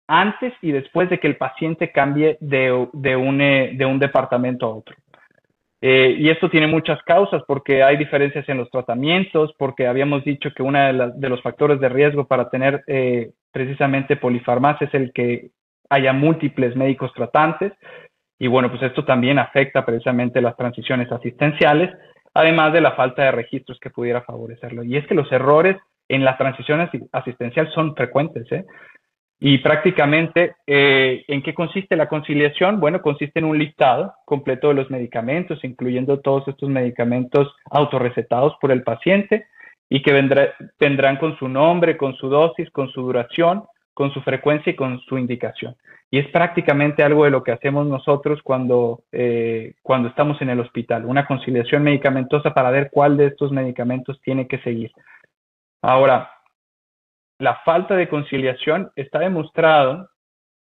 [0.07, 4.67] antes y después de que el paciente cambie de, de, un, eh, de un, departamento
[4.67, 4.95] a otro.
[5.81, 10.51] Eh, y esto tiene muchas causas porque hay diferencias en los tratamientos, porque habíamos dicho
[10.55, 15.13] que uno de, de, los factores de riesgo para tener eh, precisamente polifarmacia es el
[15.13, 15.51] que
[15.89, 17.73] haya múltiples médicos tratantes.
[18.39, 21.91] Y bueno, pues esto también afecta precisamente las transiciones asistenciales,
[22.35, 24.85] además de la falta de registros que pudiera favorecerlo.
[24.85, 25.77] Y es que los errores
[26.09, 28.51] en la transición asistencial son frecuentes.
[28.53, 28.65] ¿eh?
[29.41, 32.81] Y prácticamente, eh, ¿en qué consiste la conciliación?
[32.81, 38.73] Bueno, consiste en un listado completo de los medicamentos, incluyendo todos estos medicamentos autorrecetados por
[38.73, 39.47] el paciente
[39.89, 44.23] y que vendrá, tendrán con su nombre, con su dosis, con su duración, con su
[44.23, 45.77] frecuencia y con su indicación.
[46.11, 50.61] Y es prácticamente algo de lo que hacemos nosotros cuando, eh, cuando estamos en el
[50.61, 54.93] hospital, una conciliación medicamentosa para ver cuál de estos medicamentos tiene que seguir.
[55.87, 56.31] Ahora,
[57.39, 60.09] la falta de conciliación está demostrado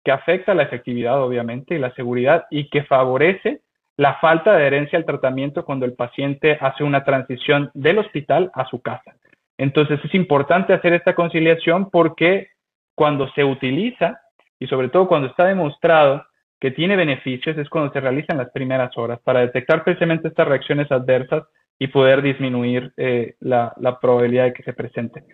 [0.02, 3.60] que afecta la efectividad, obviamente, y la seguridad y que favorece
[3.98, 8.64] la falta de adherencia al tratamiento cuando el paciente hace una transición del hospital a
[8.64, 9.14] su casa.
[9.58, 12.48] Entonces es importante hacer esta conciliación porque
[12.94, 14.18] cuando se utiliza
[14.58, 16.24] y sobre todo cuando está demostrado
[16.58, 20.90] que tiene beneficios es cuando se realizan las primeras horas para detectar precisamente estas reacciones
[20.90, 21.44] adversas
[21.82, 25.24] y poder disminuir eh, la, probabilidad de que se presente.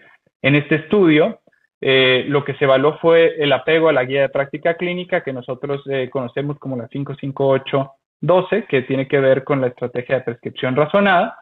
[0.41, 1.41] En este estudio,
[1.79, 5.35] eh, lo que se evaluó fue el apego a la guía de práctica clínica que
[5.35, 10.75] nosotros eh, conocemos como la 55812, que tiene que ver con la estrategia de prescripción
[10.75, 11.37] razonada.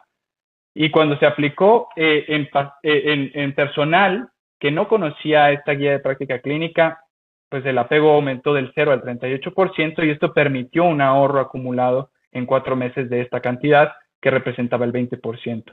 [0.75, 2.49] Y cuando se aplicó en,
[2.83, 4.27] en, personal
[4.59, 6.99] que no conocía esta guía de práctica clínica,
[7.47, 12.45] pues el apego aumentó del 0 al 38% y esto permitió un ahorro acumulado en
[12.45, 15.63] cuatro meses de esta cantidad que representaba el 20%.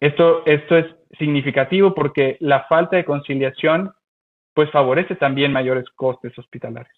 [0.00, 0.86] Esto, esto es
[1.18, 3.92] significativo porque la falta de conciliación
[4.54, 6.96] pues favorece también mayores costes hospitalarios.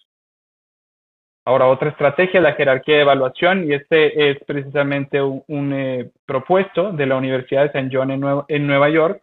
[1.45, 6.93] Ahora, otra estrategia es la jerarquía de evaluación y este es precisamente un, eh, propuesto
[6.93, 9.21] de la Universidad de San John en, en Nueva York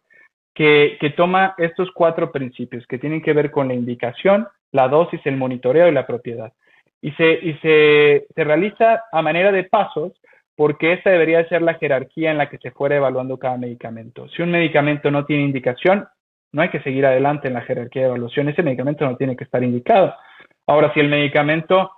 [0.55, 5.21] que, que, toma estos cuatro principios que tienen que ver con la indicación, la dosis,
[5.25, 6.53] el monitoreo y la propiedad.
[7.01, 10.13] Y se, y se, se realiza a manera de pasos
[10.61, 14.29] porque esa debería ser la jerarquía en la que se fuera evaluando cada medicamento.
[14.29, 16.07] Si un medicamento no tiene indicación,
[16.53, 19.45] no hay que seguir adelante en la jerarquía de evaluación, ese medicamento no tiene que
[19.45, 20.15] estar indicado.
[20.67, 21.93] Ahora, si el medicamento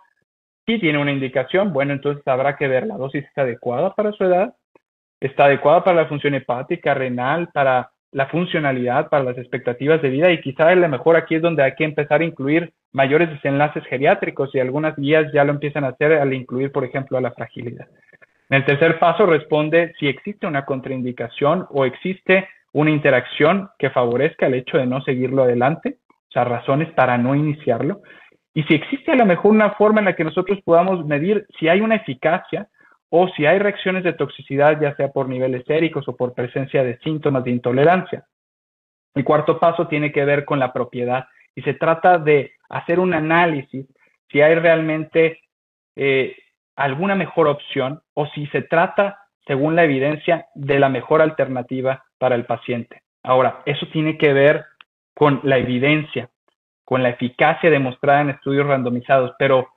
[0.64, 4.22] sí tiene una indicación, bueno, entonces habrá que ver la dosis está adecuada para su
[4.22, 4.54] edad,
[5.18, 10.30] está adecuada para la función hepática, renal, para la funcionalidad, para las expectativas de vida
[10.30, 13.84] y quizá a lo mejor aquí es donde hay que empezar a incluir mayores desenlaces
[13.86, 17.32] geriátricos y algunas guías ya lo empiezan a hacer al incluir, por ejemplo, a la
[17.32, 17.88] fragilidad.
[18.52, 24.46] En el tercer paso responde si existe una contraindicación o existe una interacción que favorezca
[24.46, 28.02] el hecho de no seguirlo adelante, o sea, razones para no iniciarlo.
[28.52, 31.68] Y si existe a lo mejor una forma en la que nosotros podamos medir si
[31.68, 32.68] hay una eficacia
[33.08, 36.98] o si hay reacciones de toxicidad, ya sea por niveles séricos o por presencia de
[36.98, 38.26] síntomas de intolerancia.
[39.14, 43.14] El cuarto paso tiene que ver con la propiedad y se trata de hacer un
[43.14, 43.86] análisis
[44.30, 45.40] si hay realmente
[45.96, 46.36] eh,
[46.76, 52.34] alguna mejor opción o si se trata, según la evidencia, de la mejor alternativa para
[52.34, 53.02] el paciente.
[53.22, 54.64] Ahora, eso tiene que ver
[55.14, 56.30] con la evidencia,
[56.84, 59.68] con la eficacia demostrada en estudios randomizados, pero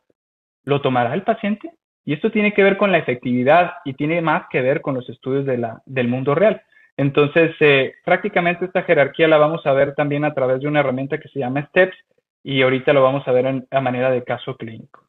[0.64, 1.72] ¿lo tomará el paciente?
[2.04, 5.10] Y esto tiene que ver con la efectividad y tiene más que ver con los
[5.10, 6.62] estudios del mundo real.
[6.98, 11.20] Entonces, eh, prácticamente esta jerarquía la vamos a ver también a través de una herramienta
[11.20, 11.98] que se llama STEPS
[12.44, 15.05] y ahorita lo vamos a ver a manera de caso clínico.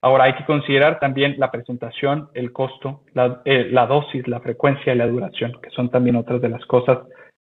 [0.00, 4.94] Ahora hay que considerar también la presentación, el costo, la, eh, la dosis, la frecuencia
[4.94, 6.98] y la duración, que son también otras de las cosas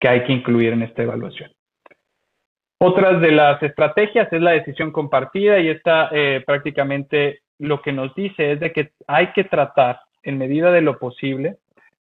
[0.00, 1.52] que hay que incluir en esta evaluación.
[2.82, 8.14] Otras de las estrategias es la decisión compartida y esta eh, prácticamente lo que nos
[8.14, 11.58] dice es de que hay que tratar en medida de lo posible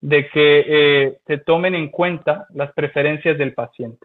[0.00, 4.04] de que eh, se tomen en cuenta las preferencias del paciente,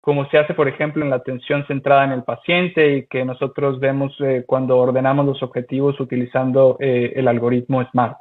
[0.00, 3.80] como se hace, por ejemplo, en la atención centrada en el paciente y que nosotros
[3.80, 8.16] vemos eh, cuando ordenamos los objetivos utilizando el algoritmo SMART.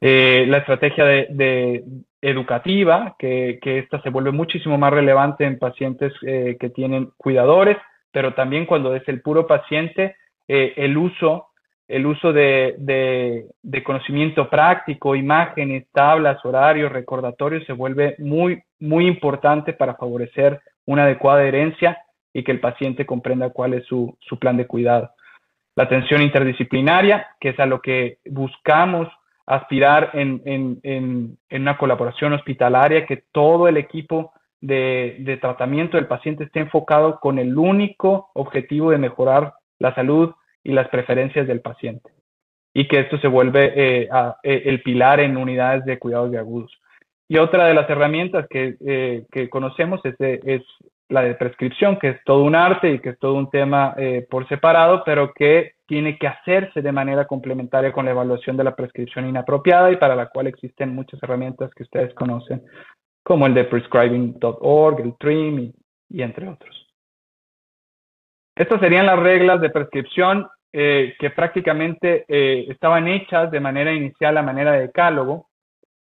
[0.00, 1.84] la estrategia de,
[2.24, 7.76] educativa, que, esta se vuelve muchísimo más relevante en pacientes eh, que tienen cuidadores,
[8.12, 10.16] pero también cuando es el puro paciente,
[10.48, 11.48] eh, el uso,
[11.86, 19.06] el uso de, de, de, conocimiento práctico, imágenes, tablas, horarios, recordatorios, se vuelve muy, muy
[19.06, 21.98] importante para favorecer una adecuada herencia
[22.32, 25.10] y que el paciente comprenda cuál es su, su plan de cuidado.
[25.76, 29.08] La atención interdisciplinaria, que es a lo que buscamos
[29.46, 36.06] aspirar en, en, en, una colaboración hospitalaria, que todo el equipo de, de, tratamiento del
[36.06, 41.60] paciente esté enfocado con el único objetivo de mejorar la salud y las preferencias del
[41.60, 42.10] paciente.
[42.72, 44.08] Y que esto se vuelve eh,
[44.42, 46.72] eh, el pilar en unidades de cuidados de agudos.
[47.28, 50.62] Y otra de las herramientas que, eh, que conocemos es, es,
[51.10, 54.26] la de prescripción, que es todo un arte y que es todo un tema eh,
[54.28, 58.74] por separado, pero que tiene que hacerse de manera complementaria con la evaluación de la
[58.74, 62.62] prescripción inapropiada y para la cual existen muchas herramientas que ustedes conocen,
[63.22, 65.72] como el de prescribing.org, el TRIM
[66.08, 66.88] y, entre otros.
[68.56, 72.24] Estas serían las reglas de prescripción eh, que prácticamente
[72.70, 75.48] estaban hechas de manera inicial a manera de decálogo,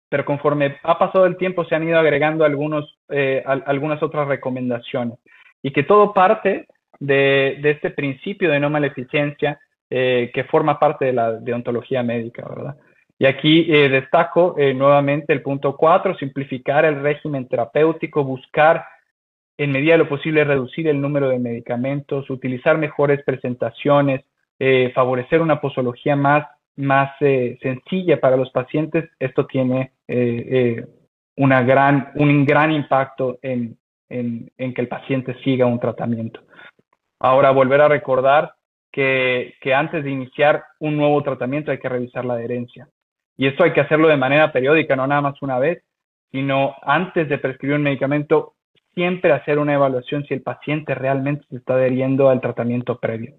[0.09, 5.19] pero conforme ha pasado el tiempo se han ido agregando algunos, eh, algunas otras recomendaciones
[5.61, 6.67] y que todo parte
[6.99, 12.45] de, de este principio de no maleficencia eh, que forma parte de la deontología médica,
[12.47, 12.75] ¿verdad?
[13.19, 18.85] Y aquí eh, destaco eh, nuevamente el punto 4, simplificar el régimen terapéutico, buscar
[19.57, 24.23] en medida de lo posible reducir el número de medicamentos, utilizar mejores presentaciones,
[24.59, 26.45] eh, favorecer una posología más
[26.77, 33.77] más eh, sencilla para los pacientes, esto tiene una gran, un gran impacto en,
[34.09, 36.41] en, en, que el paciente siga un tratamiento.
[37.19, 38.53] Ahora, volver a recordar
[38.91, 42.87] que, que antes de iniciar un nuevo tratamiento hay que revisar la adherencia.
[43.37, 45.83] Y esto hay que hacerlo de manera periódica, no nada más una vez,
[46.31, 48.55] sino antes de prescribir un medicamento,
[48.93, 53.35] siempre hacer una evaluación si el paciente realmente se está adheriendo al tratamiento previo.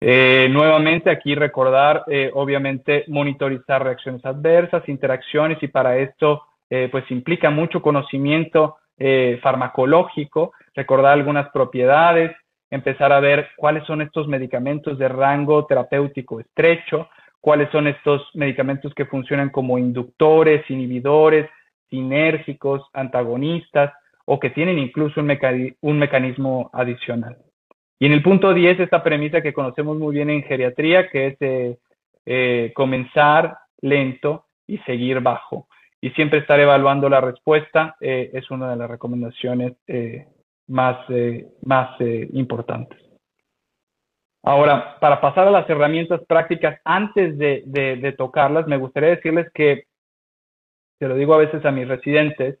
[0.00, 7.10] Eh, nuevamente aquí recordar, eh, obviamente, monitorizar reacciones adversas, interacciones y para esto eh, pues
[7.10, 12.36] implica mucho conocimiento eh, farmacológico, recordar algunas propiedades,
[12.70, 17.08] empezar a ver cuáles son estos medicamentos de rango terapéutico estrecho,
[17.40, 21.48] cuáles son estos medicamentos que funcionan como inductores, inhibidores,
[21.88, 23.92] sinérgicos, antagonistas
[24.24, 27.45] o que tienen incluso un, meca un mecanismo adicional.
[27.98, 31.36] Y en el punto 10, esta premisa que conocemos muy bien en geriatría, que es
[31.40, 31.78] eh,
[32.26, 35.68] eh, comenzar lento y seguir bajo.
[36.00, 39.74] Y siempre estar evaluando la respuesta eh, es una de las recomendaciones
[40.68, 40.98] más,
[41.62, 42.00] más
[42.32, 43.00] importantes.
[44.42, 49.50] Ahora, para pasar a las herramientas prácticas, antes de, de, de tocarlas, me gustaría decirles
[49.54, 49.86] que,
[50.98, 52.58] se lo digo a veces a mis residentes,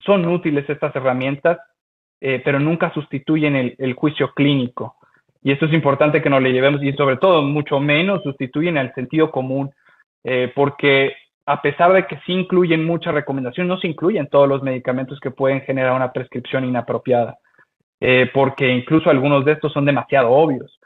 [0.00, 1.58] son útiles estas herramientas
[2.24, 4.94] eh, pero nunca sustituyen el, el, juicio clínico.
[5.42, 8.94] Y esto es importante que nos le llevemos y sobre todo mucho menos sustituyen el
[8.94, 9.72] sentido común,
[10.22, 14.62] eh, porque a pesar de que sí incluyen muchas recomendaciones, no se incluyen todos los
[14.62, 17.38] medicamentos que pueden generar una prescripción inapropiada,
[18.00, 20.78] eh, porque incluso algunos de estos son demasiado obvios.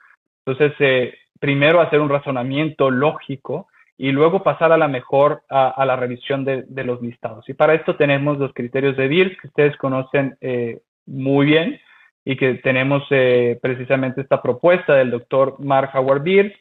[0.46, 3.68] Entonces, eh, primero hacer un razonamiento lógico
[3.98, 7.46] y luego pasar a la mejor a, a la revisión de, de, los listados.
[7.50, 11.80] Y para esto tenemos los criterios de DIRS que ustedes conocen eh, muy bien
[12.24, 16.52] y que tenemos eh, precisamente esta propuesta del doctor Mark Howard Beers,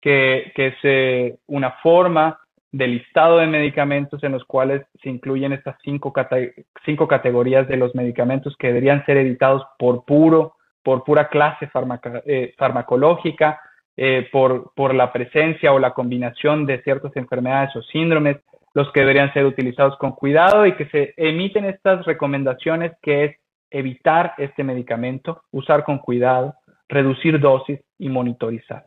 [0.00, 2.38] que, que es eh, una forma
[2.70, 7.76] de listado de medicamentos en los cuales se incluyen estas cinco, cate cinco categorías de
[7.76, 13.60] los medicamentos que deberían ser editados por puro, por pura clase farmaca eh, farmacológica,
[13.96, 18.36] eh, por, por la presencia o la combinación de ciertas enfermedades o síndromes,
[18.74, 23.36] los que deberían ser utilizados con cuidado y que se emiten estas recomendaciones que es
[23.70, 26.54] evitar este medicamento, usar con cuidado,
[26.88, 28.84] reducir dosis y monitorizar.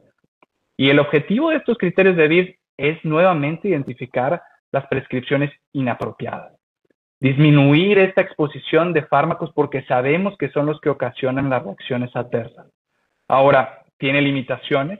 [0.77, 6.53] Y el objetivo de estos criterios de BID es nuevamente identificar las prescripciones inapropiadas.
[7.19, 12.67] Disminuir esta exposición de fármacos porque sabemos que son los que ocasionan las reacciones adversas.
[13.27, 14.99] Ahora, tiene limitaciones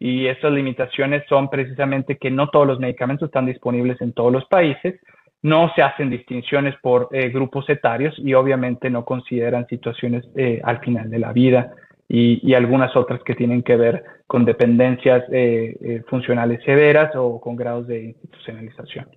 [0.00, 4.44] y estas limitaciones son precisamente que no todos los medicamentos están disponibles en todos los
[4.46, 4.98] países,
[5.42, 10.80] no se hacen distinciones por eh, grupos etarios y obviamente no consideran situaciones eh, al
[10.80, 11.72] final de la vida
[12.08, 17.86] y, algunas otras que tienen que ver con dependencias eh, funcionales severas o con grados
[17.86, 19.08] de institucionalización.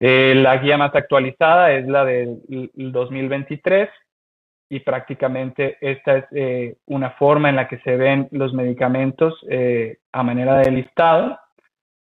[0.00, 2.40] la guía más actualizada es la del
[2.74, 3.90] 2023
[4.70, 9.34] y prácticamente esta es una forma en la que se ven los medicamentos
[10.12, 11.36] a manera de listado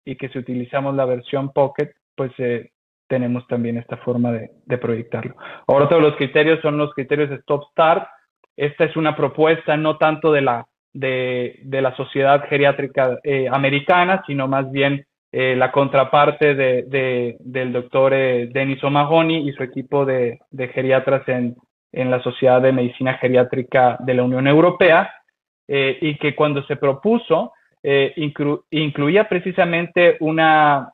[0.04, 2.70] y que si utilizamos la versión Pocket pues eh,
[3.08, 5.34] tenemos también esta forma de, proyectarlo.
[5.66, 8.08] Ahora todos los criterios son los criterios de Stop Start.
[8.56, 14.48] Esta es una propuesta no tanto de la, de, la Sociedad Geriátrica eh, Americana, sino
[14.48, 20.38] más bien eh, la contraparte de, del doctor Denis O'Mahony y su equipo de,
[20.74, 21.56] geriatras en,
[21.92, 25.12] en, la Sociedad de Medicina Geriátrica de la Unión Europea,
[25.68, 27.52] y que cuando se propuso,
[27.82, 30.92] incluía precisamente una,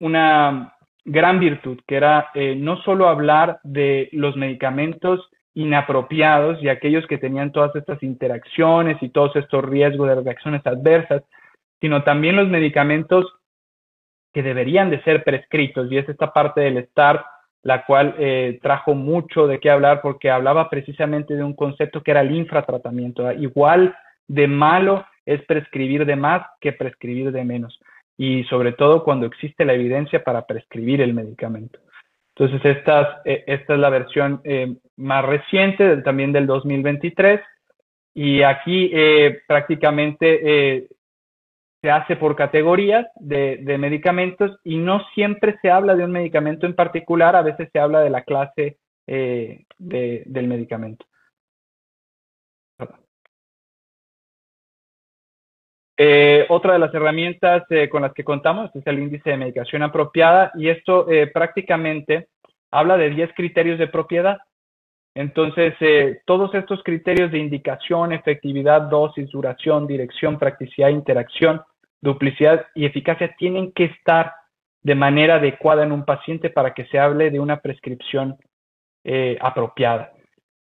[0.00, 0.74] una
[1.04, 7.18] gran virtud, que era eh, no solo hablar de los medicamentos inapropiados y aquellos que
[7.18, 11.22] tenían todas estas interacciones y todos estos riesgos de reacciones adversas,
[11.80, 13.26] sino también los medicamentos
[14.32, 15.90] que deberían de ser prescritos.
[15.90, 17.24] Y es esta parte del START
[17.62, 22.12] la cual eh, trajo mucho de qué hablar porque hablaba precisamente de un concepto que
[22.12, 23.30] era el infratratamiento.
[23.32, 23.94] Igual
[24.28, 27.78] de malo es prescribir de más que prescribir de menos
[28.22, 31.78] y sobre todo cuando existe la evidencia para prescribir el medicamento.
[32.36, 37.40] Entonces, esta, eh, esta es la versión eh, más reciente, también del 2023,
[38.12, 40.86] y aquí eh, prácticamente
[41.80, 46.74] se hace por categorías de, medicamentos y no siempre se habla de un medicamento en
[46.74, 51.06] particular, a veces se habla de la clase del medicamento.
[56.02, 59.82] Eh, otra de las herramientas eh, con las que contamos es el índice de medicación
[59.82, 62.28] apropiada y esto eh, prácticamente
[62.70, 64.38] habla de 10 criterios de propiedad.
[65.14, 65.74] Entonces,
[66.24, 71.60] todos estos criterios de indicación, efectividad, dosis, duración, dirección, practicidad, interacción,
[72.00, 74.32] duplicidad y eficacia tienen que estar
[74.80, 78.38] de manera adecuada en un paciente para que se hable de una prescripción
[79.40, 80.12] apropiada.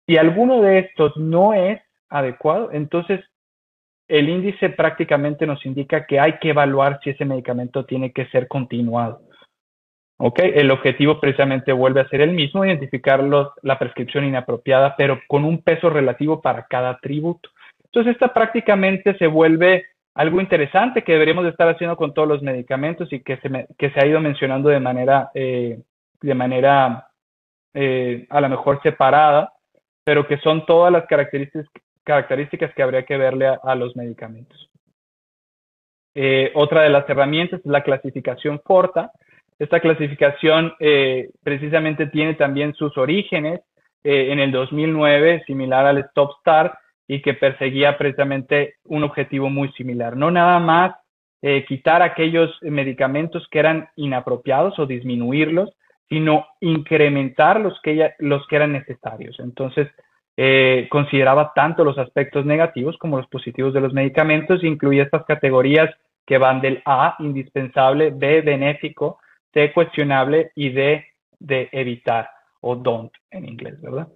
[0.07, 3.19] Si alguno de estos no es adecuado, entonces
[4.09, 8.47] el índice prácticamente nos indica que hay que evaluar si ese medicamento tiene que ser
[8.47, 9.21] continuado.
[10.17, 10.39] ¿Ok?
[10.39, 15.61] El objetivo precisamente vuelve a ser el mismo, identificar la prescripción inapropiada, pero con un
[15.61, 17.49] peso relativo para cada atributo.
[17.85, 19.85] Entonces, esta prácticamente se vuelve
[20.15, 23.91] algo interesante que deberíamos de estar haciendo con todos los medicamentos y que se, que
[23.91, 25.79] se ha ido mencionando de manera, eh,
[26.19, 27.07] de manera
[27.73, 29.53] eh, a lo mejor separada,
[30.03, 31.67] pero que son todas las características,
[32.09, 34.67] características que habría que verle a, los medicamentos.
[36.15, 39.11] Eh, otra de las herramientas es la clasificación Forta.
[39.59, 43.59] Esta clasificación eh, precisamente tiene también sus orígenes
[44.03, 46.73] eh, en el 2009, similar al Stop Start,
[47.07, 50.17] y que perseguía precisamente un objetivo muy similar.
[50.17, 50.95] No nada más
[51.69, 55.69] quitar aquellos medicamentos que eran inapropiados o disminuirlos,
[56.09, 59.39] sino incrementar los que, los que eran necesarios.
[59.39, 59.87] Entonces,
[60.41, 65.93] eh, consideraba tanto los aspectos negativos como los positivos de los medicamentos, incluía estas categorías
[66.25, 69.19] que van del A, indispensable, B, benéfico,
[69.53, 71.05] C, cuestionable y D,
[71.39, 72.29] de evitar
[72.61, 74.07] o don't en inglés, ¿verdad?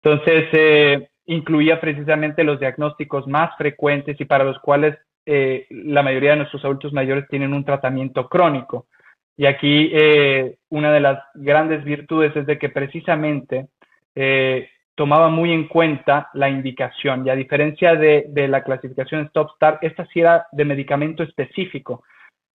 [0.00, 4.96] Entonces, eh, incluía precisamente los diagnósticos más frecuentes y para los cuales
[5.26, 8.86] eh, la mayoría de nuestros adultos mayores tienen un tratamiento crónico.
[9.36, 9.92] Y aquí
[10.68, 13.66] una de las grandes virtudes es de que precisamente
[14.94, 20.06] tomaba muy en cuenta la indicación y a diferencia de, la clasificación Stop Start, esta
[20.06, 22.04] sí era de medicamento específico.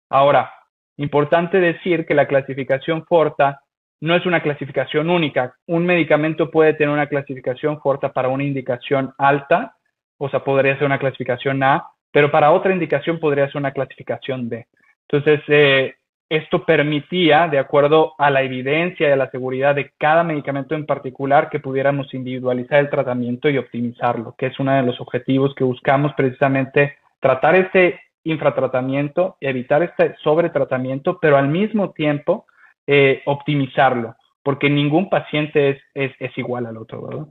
[0.09, 0.51] Ahora,
[0.97, 3.61] importante decir que la clasificación Forta
[4.01, 5.55] no es una clasificación única.
[5.67, 9.75] Un medicamento puede tener una clasificación Forta para una indicación alta,
[10.17, 14.47] o sea, podría ser una clasificación A, pero para otra indicación podría ser una clasificación
[14.47, 14.67] B.
[15.09, 15.95] Entonces, eh,
[16.29, 20.85] esto permitía, de acuerdo a la evidencia y a la seguridad de cada medicamento en
[20.85, 25.63] particular, que pudiéramos individualizar el tratamiento y optimizarlo, que es uno de los objetivos que
[25.63, 32.45] buscamos precisamente tratar este infratratamiento, evitar este sobretratamiento, pero al mismo tiempo
[32.85, 37.27] eh, optimizarlo, porque ningún paciente es, es, es igual al otro, ¿verdad?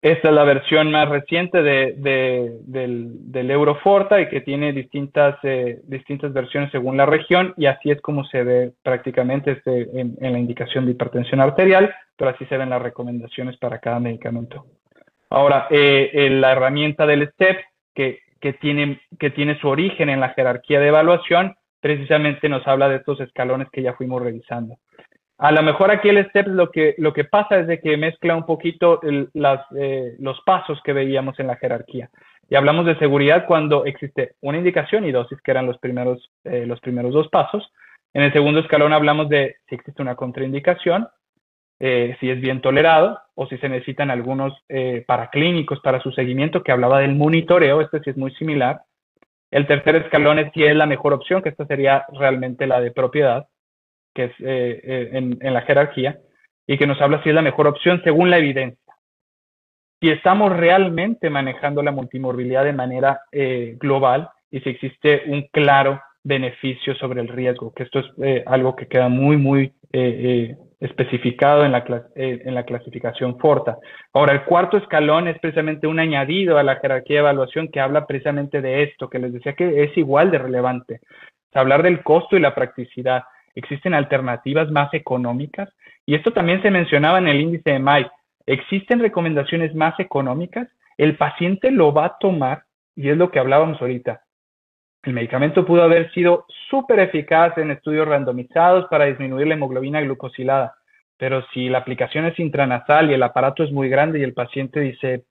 [0.00, 6.32] Esta es la versión más reciente de, del, Euroforta y que tiene distintas, eh, distintas
[6.32, 10.84] versiones según la región y así es como se ve prácticamente este, en, la indicación
[10.84, 14.66] de hipertensión arterial, pero así se ven las recomendaciones para cada medicamento.
[15.30, 17.58] Ahora, eh, la herramienta del STEP,
[17.92, 22.88] que, que, tiene, que tiene su origen en la jerarquía de evaluación, precisamente nos habla
[22.88, 24.76] de estos escalones que ya fuimos revisando.
[25.38, 28.34] A lo mejor aquí el STEP lo que, lo que pasa es de que mezcla
[28.34, 29.00] un poquito
[29.34, 32.10] las, eh, los pasos que veíamos en la jerarquía.
[32.50, 36.66] Y hablamos de seguridad cuando existe una indicación y dosis, que eran los primeros, eh,
[36.66, 37.70] los primeros dos pasos.
[38.14, 41.08] En el segundo escalón hablamos de si existe una contraindicación,
[41.78, 44.52] eh, si es bien tolerado o si se necesitan algunos
[45.06, 48.80] paraclínicos para su seguimiento, que hablaba del monitoreo, este sí es muy similar.
[49.52, 52.90] El tercer escalón es si es la mejor opción, que esta sería realmente la de
[52.90, 53.46] propiedad
[54.18, 56.18] que es eh, eh, en, la jerarquía,
[56.66, 58.94] y que nos habla si es la mejor opción según la evidencia.
[60.00, 66.00] Si estamos realmente manejando la multimorbilidad de manera eh, global y si existe un claro
[66.24, 69.72] beneficio sobre el riesgo, que esto es algo que queda muy, muy
[70.80, 71.84] especificado en la,
[72.16, 73.78] en la clasificación FORTA.
[74.12, 78.06] Ahora, el cuarto escalón es precisamente un añadido a la jerarquía de evaluación que habla
[78.06, 81.00] precisamente de esto, que les decía que es igual de relevante.
[81.54, 83.22] hablar del costo y la practicidad
[83.58, 85.68] existen alternativas más económicas
[86.06, 88.06] y esto también se mencionaba en el índice de MAI.
[88.46, 92.62] Existen recomendaciones más económicas, el paciente lo va a tomar
[92.94, 94.22] y es lo que hablábamos ahorita.
[95.02, 100.74] El medicamento pudo haber sido súper eficaz en estudios randomizados para disminuir la hemoglobina glucosilada,
[101.16, 104.80] pero si la aplicación es intranasal y el aparato es muy grande y el paciente
[104.80, 105.24] dice,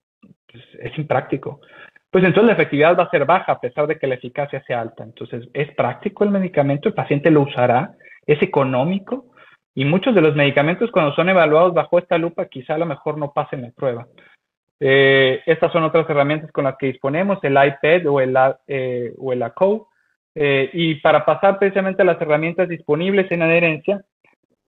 [0.52, 1.62] pues, es impráctico,
[2.10, 4.82] pues entonces la efectividad va a ser baja a pesar de que la eficacia sea
[4.82, 5.04] alta.
[5.04, 6.88] Entonces, ¿es práctico el medicamento?
[6.88, 7.92] ¿El paciente lo usará?
[8.28, 9.26] Es económico
[9.74, 13.18] y muchos de los medicamentos cuando son evaluados bajo esta lupa quizá a lo mejor
[13.18, 14.08] no pasen la prueba.
[14.80, 18.36] Eh, estas son otras herramientas con las que disponemos, el iPad o el,
[18.68, 19.90] eh, o el ACO.
[20.36, 24.04] Eh, y para pasar precisamente a las herramientas disponibles en adherencia,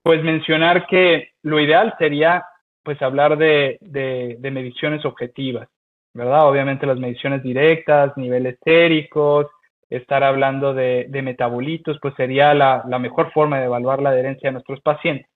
[0.02, 2.46] pues mencionar que lo ideal sería
[2.82, 5.68] pues hablar de, de, de mediciones objetivas,
[6.14, 6.48] ¿verdad?
[6.48, 9.48] Obviamente las mediciones directas, niveles estéricos,
[9.90, 14.82] estar hablando de, metabolitos, pues sería la, mejor forma de evaluar la adherencia de nuestros
[14.82, 15.28] pacientes.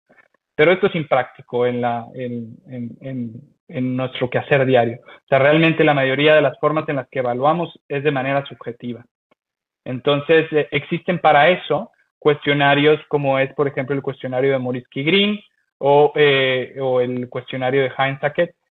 [0.56, 1.84] Pero esto es impráctico en,
[2.16, 5.00] en, nuestro quehacer diario.
[5.04, 8.46] O sea, realmente la mayoría de las formas en las que evaluamos es de manera
[8.46, 9.04] subjetiva.
[9.84, 15.40] Entonces, eh, existen para eso cuestionarios como es, por ejemplo, el cuestionario de Morisky Green
[15.80, 18.20] o, eh, o el cuestionario de Heinz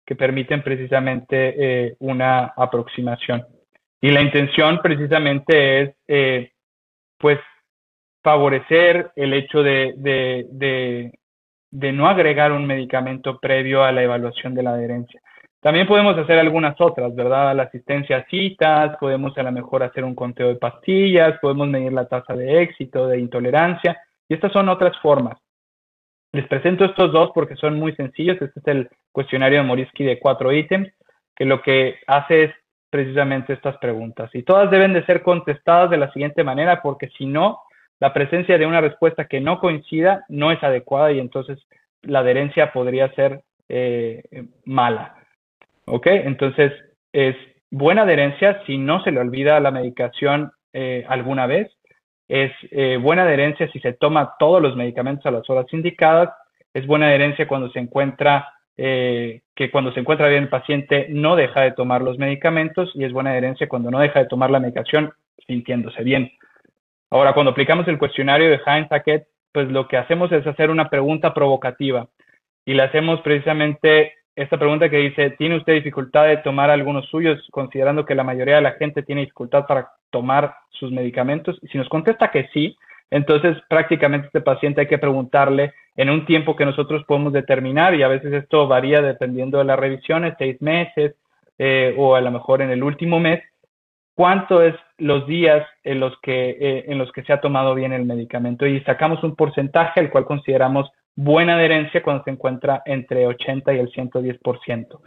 [0.05, 3.45] que permiten precisamente eh, una aproximación.
[4.01, 6.51] Y la intención precisamente es, eh,
[7.17, 7.39] pues,
[8.21, 11.11] favorecer el hecho de, de,
[11.71, 15.21] de, no agregar un medicamento previo a la evaluación de la adherencia.
[15.61, 17.55] También podemos hacer algunas otras, ¿verdad?
[17.55, 21.91] La asistencia a citas, podemos a lo mejor hacer un conteo de pastillas, podemos medir
[21.91, 23.97] la tasa de éxito, de intolerancia,
[24.29, 25.37] y estas son otras formas.
[26.31, 28.41] Les presento estos dos porque son muy sencillos.
[28.41, 30.89] Este es el cuestionario de Morisky de cuatro ítems,
[31.35, 32.51] que lo que hace es
[32.89, 34.29] precisamente estas preguntas.
[34.33, 37.59] Y todas deben de ser contestadas de la siguiente manera, porque si no,
[37.99, 41.59] la presencia de una respuesta que no coincida no es adecuada y entonces
[42.01, 44.23] la adherencia podría ser eh,
[44.65, 45.15] mala.
[45.85, 46.07] ¿Ok?
[46.07, 46.71] Entonces,
[47.11, 47.35] es
[47.71, 51.69] buena adherencia si no se le olvida la medicación eh, alguna vez.
[52.27, 56.29] Es eh, buena adherencia si se toma todos los medicamentos a las horas indicadas.
[56.73, 58.47] Es buena adherencia cuando se encuentra
[58.81, 63.03] eh, que cuando se encuentra bien el paciente no deja de tomar los medicamentos y
[63.03, 65.11] es buena adherencia cuando no deja de tomar la medicación
[65.45, 66.31] sintiéndose bien.
[67.09, 71.33] Ahora, cuando aplicamos el cuestionario de Heinz-Hackett, pues lo que hacemos es hacer una pregunta
[71.33, 72.07] provocativa
[72.63, 77.45] y le hacemos precisamente esta pregunta que dice, ¿tiene usted dificultad de tomar algunos suyos
[77.51, 81.59] considerando que la mayoría de la gente tiene dificultad para tomar sus medicamentos?
[81.61, 82.77] Y si nos contesta que sí,
[83.11, 88.03] entonces, prácticamente este paciente hay que preguntarle en un tiempo que nosotros podemos determinar y
[88.03, 91.15] a veces esto varía dependiendo de las revisiones, seis meses
[91.57, 93.43] eh, o a lo mejor en el último mes,
[94.15, 97.91] cuánto es los días en los que eh, en los que se ha tomado bien
[97.91, 103.27] el medicamento y sacamos un porcentaje al cual consideramos buena adherencia cuando se encuentra entre
[103.27, 105.01] 80 y el 110%.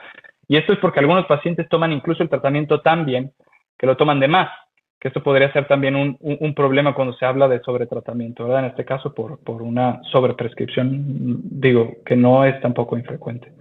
[0.47, 3.33] Y esto es porque algunos pacientes toman incluso el tratamiento tan bien
[3.79, 4.51] que lo toman de más
[5.03, 8.61] que esto podría ser también un, un, problema cuando se habla de sobretratamiento, ¿verdad?
[8.61, 13.53] En este caso por, por una sobreprescripción, digo, que no es tampoco infrecuente.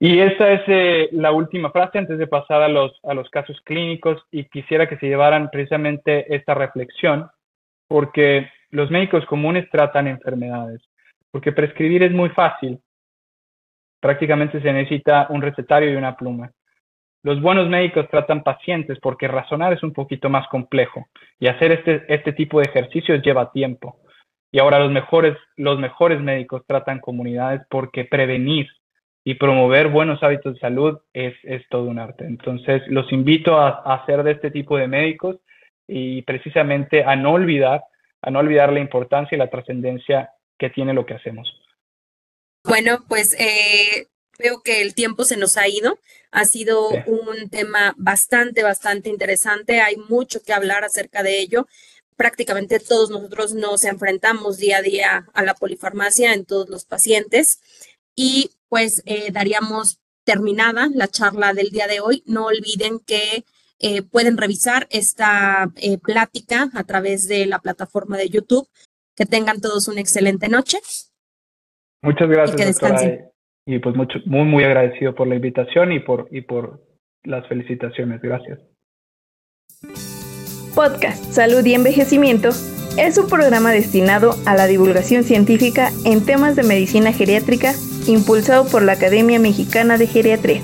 [0.00, 3.60] Y esta es eh, la última frase antes de pasar a los, a los casos
[3.66, 7.28] clínicos y quisiera que se llevaran precisamente esta reflexión,
[7.86, 10.80] porque los médicos comunes tratan enfermedades,
[11.30, 12.80] porque prescribir es muy fácil,
[14.00, 16.52] Prácticamente se necesita un recetario y una pluma.
[17.26, 21.08] Los buenos médicos tratan pacientes porque razonar es un poquito más complejo
[21.40, 23.98] y hacer este, este tipo de ejercicios lleva tiempo.
[24.52, 28.68] Y ahora los mejores, los mejores médicos tratan comunidades porque prevenir
[29.24, 32.24] y promover buenos hábitos de salud es, es todo un arte.
[32.24, 35.38] Entonces, los invito a, a hacer de este tipo de médicos
[35.88, 37.82] y precisamente a no olvidar,
[38.22, 41.52] a no olvidar la importancia y la trascendencia que tiene lo que hacemos.
[42.62, 44.06] Bueno, pues eh,
[44.38, 45.98] veo que el tiempo se nos ha ido.
[46.38, 46.98] Ha sido Sí.
[47.06, 49.80] un tema bastante, bastante interesante.
[49.80, 51.66] Hay mucho que hablar acerca de ello.
[52.14, 57.60] Prácticamente todos nosotros nos enfrentamos día a día a la polifarmacia en todos los pacientes.
[58.14, 62.22] Y pues eh, daríamos terminada la charla del día de hoy.
[62.26, 63.44] No olviden que
[63.78, 68.68] eh, pueden revisar esta eh, plática a través de la plataforma de YouTube.
[69.14, 70.78] Que tengan todos una excelente noche.
[72.02, 72.92] Muchas gracias, que doctora.
[73.00, 73.32] descansen.
[73.66, 76.80] Y pues mucho, muy, muy agradecido por la invitación y por, y por
[77.24, 78.22] las felicitaciones.
[78.22, 78.60] Gracias.
[80.74, 82.50] Podcast Salud y Envejecimiento
[82.98, 87.72] es un programa destinado a la divulgación científica en temas de medicina geriátrica
[88.06, 90.62] impulsado por la Academia Mexicana de Geriatría.